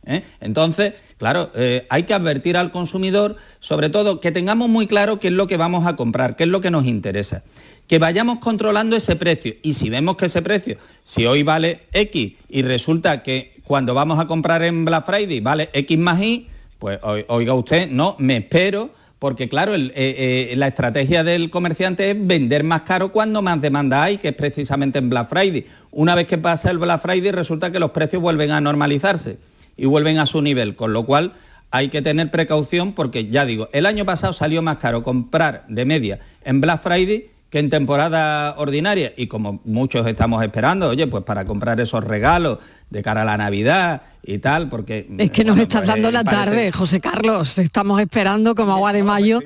[0.07, 0.23] ¿eh?
[0.41, 0.95] Entonces,
[1.25, 5.33] claro, eh, hay que advertir al consumidor, sobre todo, que tengamos muy claro qué es
[5.33, 7.43] lo que vamos a comprar, qué es lo que nos interesa.
[7.87, 9.55] Que vayamos controlando ese precio.
[9.63, 14.19] Y si vemos que ese precio, si hoy vale X y resulta que cuando vamos
[14.19, 16.47] a comprar en Black Friday vale X más Y,
[16.79, 22.11] pues oi- oiga usted, no, me espero, porque claro, eh, eh, la estrategia del comerciante
[22.11, 25.65] es vender más caro cuando más demanda hay, que es precisamente en Black Friday.
[25.91, 29.39] Una vez que pasa el Black Friday resulta que los precios vuelven a normalizarse
[29.77, 31.33] y vuelven a su nivel, con lo cual
[31.71, 35.85] hay que tener precaución porque ya digo, el año pasado salió más caro comprar de
[35.85, 41.23] media en Black Friday que en temporada ordinaria y como muchos estamos esperando, oye, pues
[41.23, 42.59] para comprar esos regalos
[42.91, 46.25] de cara a la Navidad y tal, porque Es que nos estás pues, dando la
[46.25, 47.57] parece- tarde, José Carlos.
[47.59, 49.39] Estamos esperando como agua de mayo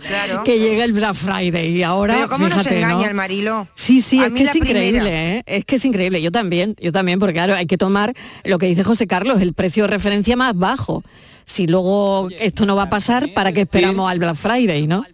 [0.43, 1.77] que llegue el Black Friday.
[1.77, 3.69] Y ahora, Pero cómo nos engaña el Marilo.
[3.75, 5.37] Sí, sí, A es que la es increíble.
[5.37, 5.43] ¿eh?
[5.45, 6.23] es que es increíble.
[6.23, 9.53] Yo también, yo también, porque claro, hay que tomar lo que dice José Carlos, el
[9.53, 11.05] precio de referencia más bajo.
[11.45, 15.05] Si luego esto no va a pasar, ¿para qué esperamos al Black Friday, no?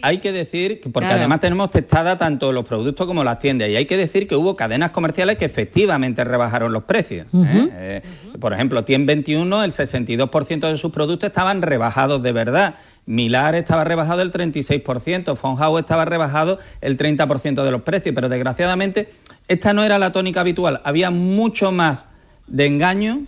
[0.00, 1.20] Hay que decir, que- porque Claro.
[1.20, 4.56] además tenemos testada tanto los productos como las tiendas, y hay que decir que hubo
[4.56, 7.26] cadenas comerciales que efectivamente rebajaron los precios.
[7.34, 7.68] ¿eh?
[7.72, 8.02] Eh,
[8.40, 12.74] por ejemplo, Tien 21, el 62% de sus productos estaban rebajados de verdad.
[13.04, 19.08] Milar estaba rebajado el 36%, Fonhouse estaba rebajado el 30% de los precios, pero desgraciadamente
[19.48, 20.80] esta no era la tónica habitual.
[20.84, 22.06] Había mucho más
[22.46, 23.22] de engaño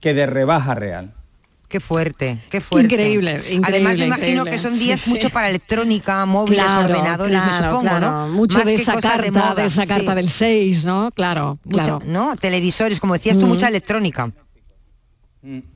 [0.00, 1.10] que de rebaja real.
[1.68, 2.94] Qué fuerte, qué fuerte.
[2.94, 4.50] Increíble, increíble, Además me imagino increíble.
[4.52, 5.10] que son días sí.
[5.10, 8.10] mucho para electrónica, móviles, Claro, ordenadores, me claro, supongo, claro.
[8.10, 8.28] ¿no?
[8.28, 10.16] Mucho Más de que esa cosas carta, de, moda, esa carta sí.
[10.16, 11.10] del 6, ¿no?
[11.14, 12.02] Claro, Mucha- claro.
[12.06, 12.36] ¿no?
[12.38, 13.48] Televisores, como decías tú, Mm.
[13.50, 14.30] mucha electrónica.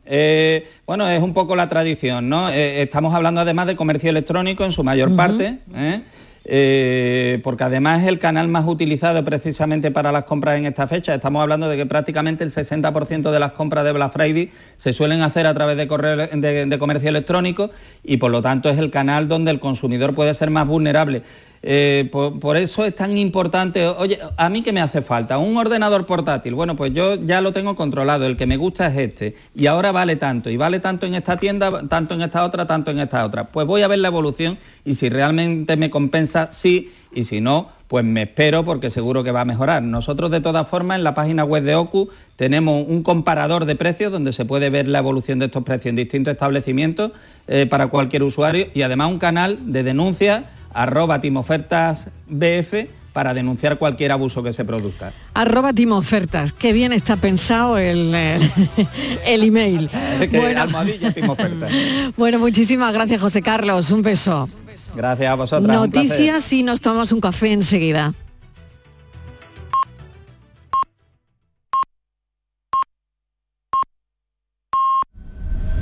[0.07, 2.49] Eh, bueno, es un poco la tradición, ¿no?
[2.51, 6.03] Eh, estamos hablando además de comercio electrónico en su mayor parte, ¿eh?
[6.45, 11.15] Eh, porque además es el canal más utilizado precisamente para las compras en esta fecha.
[11.15, 15.23] Estamos hablando de que prácticamente el 60% de las compras de Black Friday se suelen
[15.23, 17.71] hacer a través de, correo, de, de comercio electrónico
[18.03, 21.23] y por lo tanto es el canal donde el consumidor puede ser más vulnerable.
[21.65, 26.07] Eh, por, eso es tan importante, oye, a mí que me hace falta un ordenador
[26.07, 29.67] portátil, bueno, pues yo ya lo tengo controlado, el que me gusta es este, y
[29.67, 32.99] ahora vale tanto, y vale tanto en esta tienda, tanto en esta otra, tanto en
[32.99, 33.45] esta otra.
[33.45, 37.69] Pues voy a ver la evolución y si realmente me compensa, sí, y si no,
[37.87, 39.83] pues me espero porque seguro que va a mejorar.
[39.83, 44.11] Nosotros de todas formas en la página web de OCU tenemos un comparador de precios
[44.11, 47.13] donde se puede ver la evolución de estos precios en distintos establecimientos
[47.47, 50.45] eh, para cualquier usuario y además un canal de denuncia
[50.75, 52.75] arroba timofertasbf
[53.13, 55.13] para denunciar cualquier abuso que se produzca.
[55.35, 58.15] Arroba Timofertas, qué bien está pensado el,
[59.27, 59.91] el, email.
[60.33, 60.65] bueno.
[62.17, 64.49] bueno, muchísimas gracias José Carlos, un beso.
[64.95, 65.69] Gracias a vosotros.
[65.69, 68.15] Noticias y nos tomamos un café enseguida.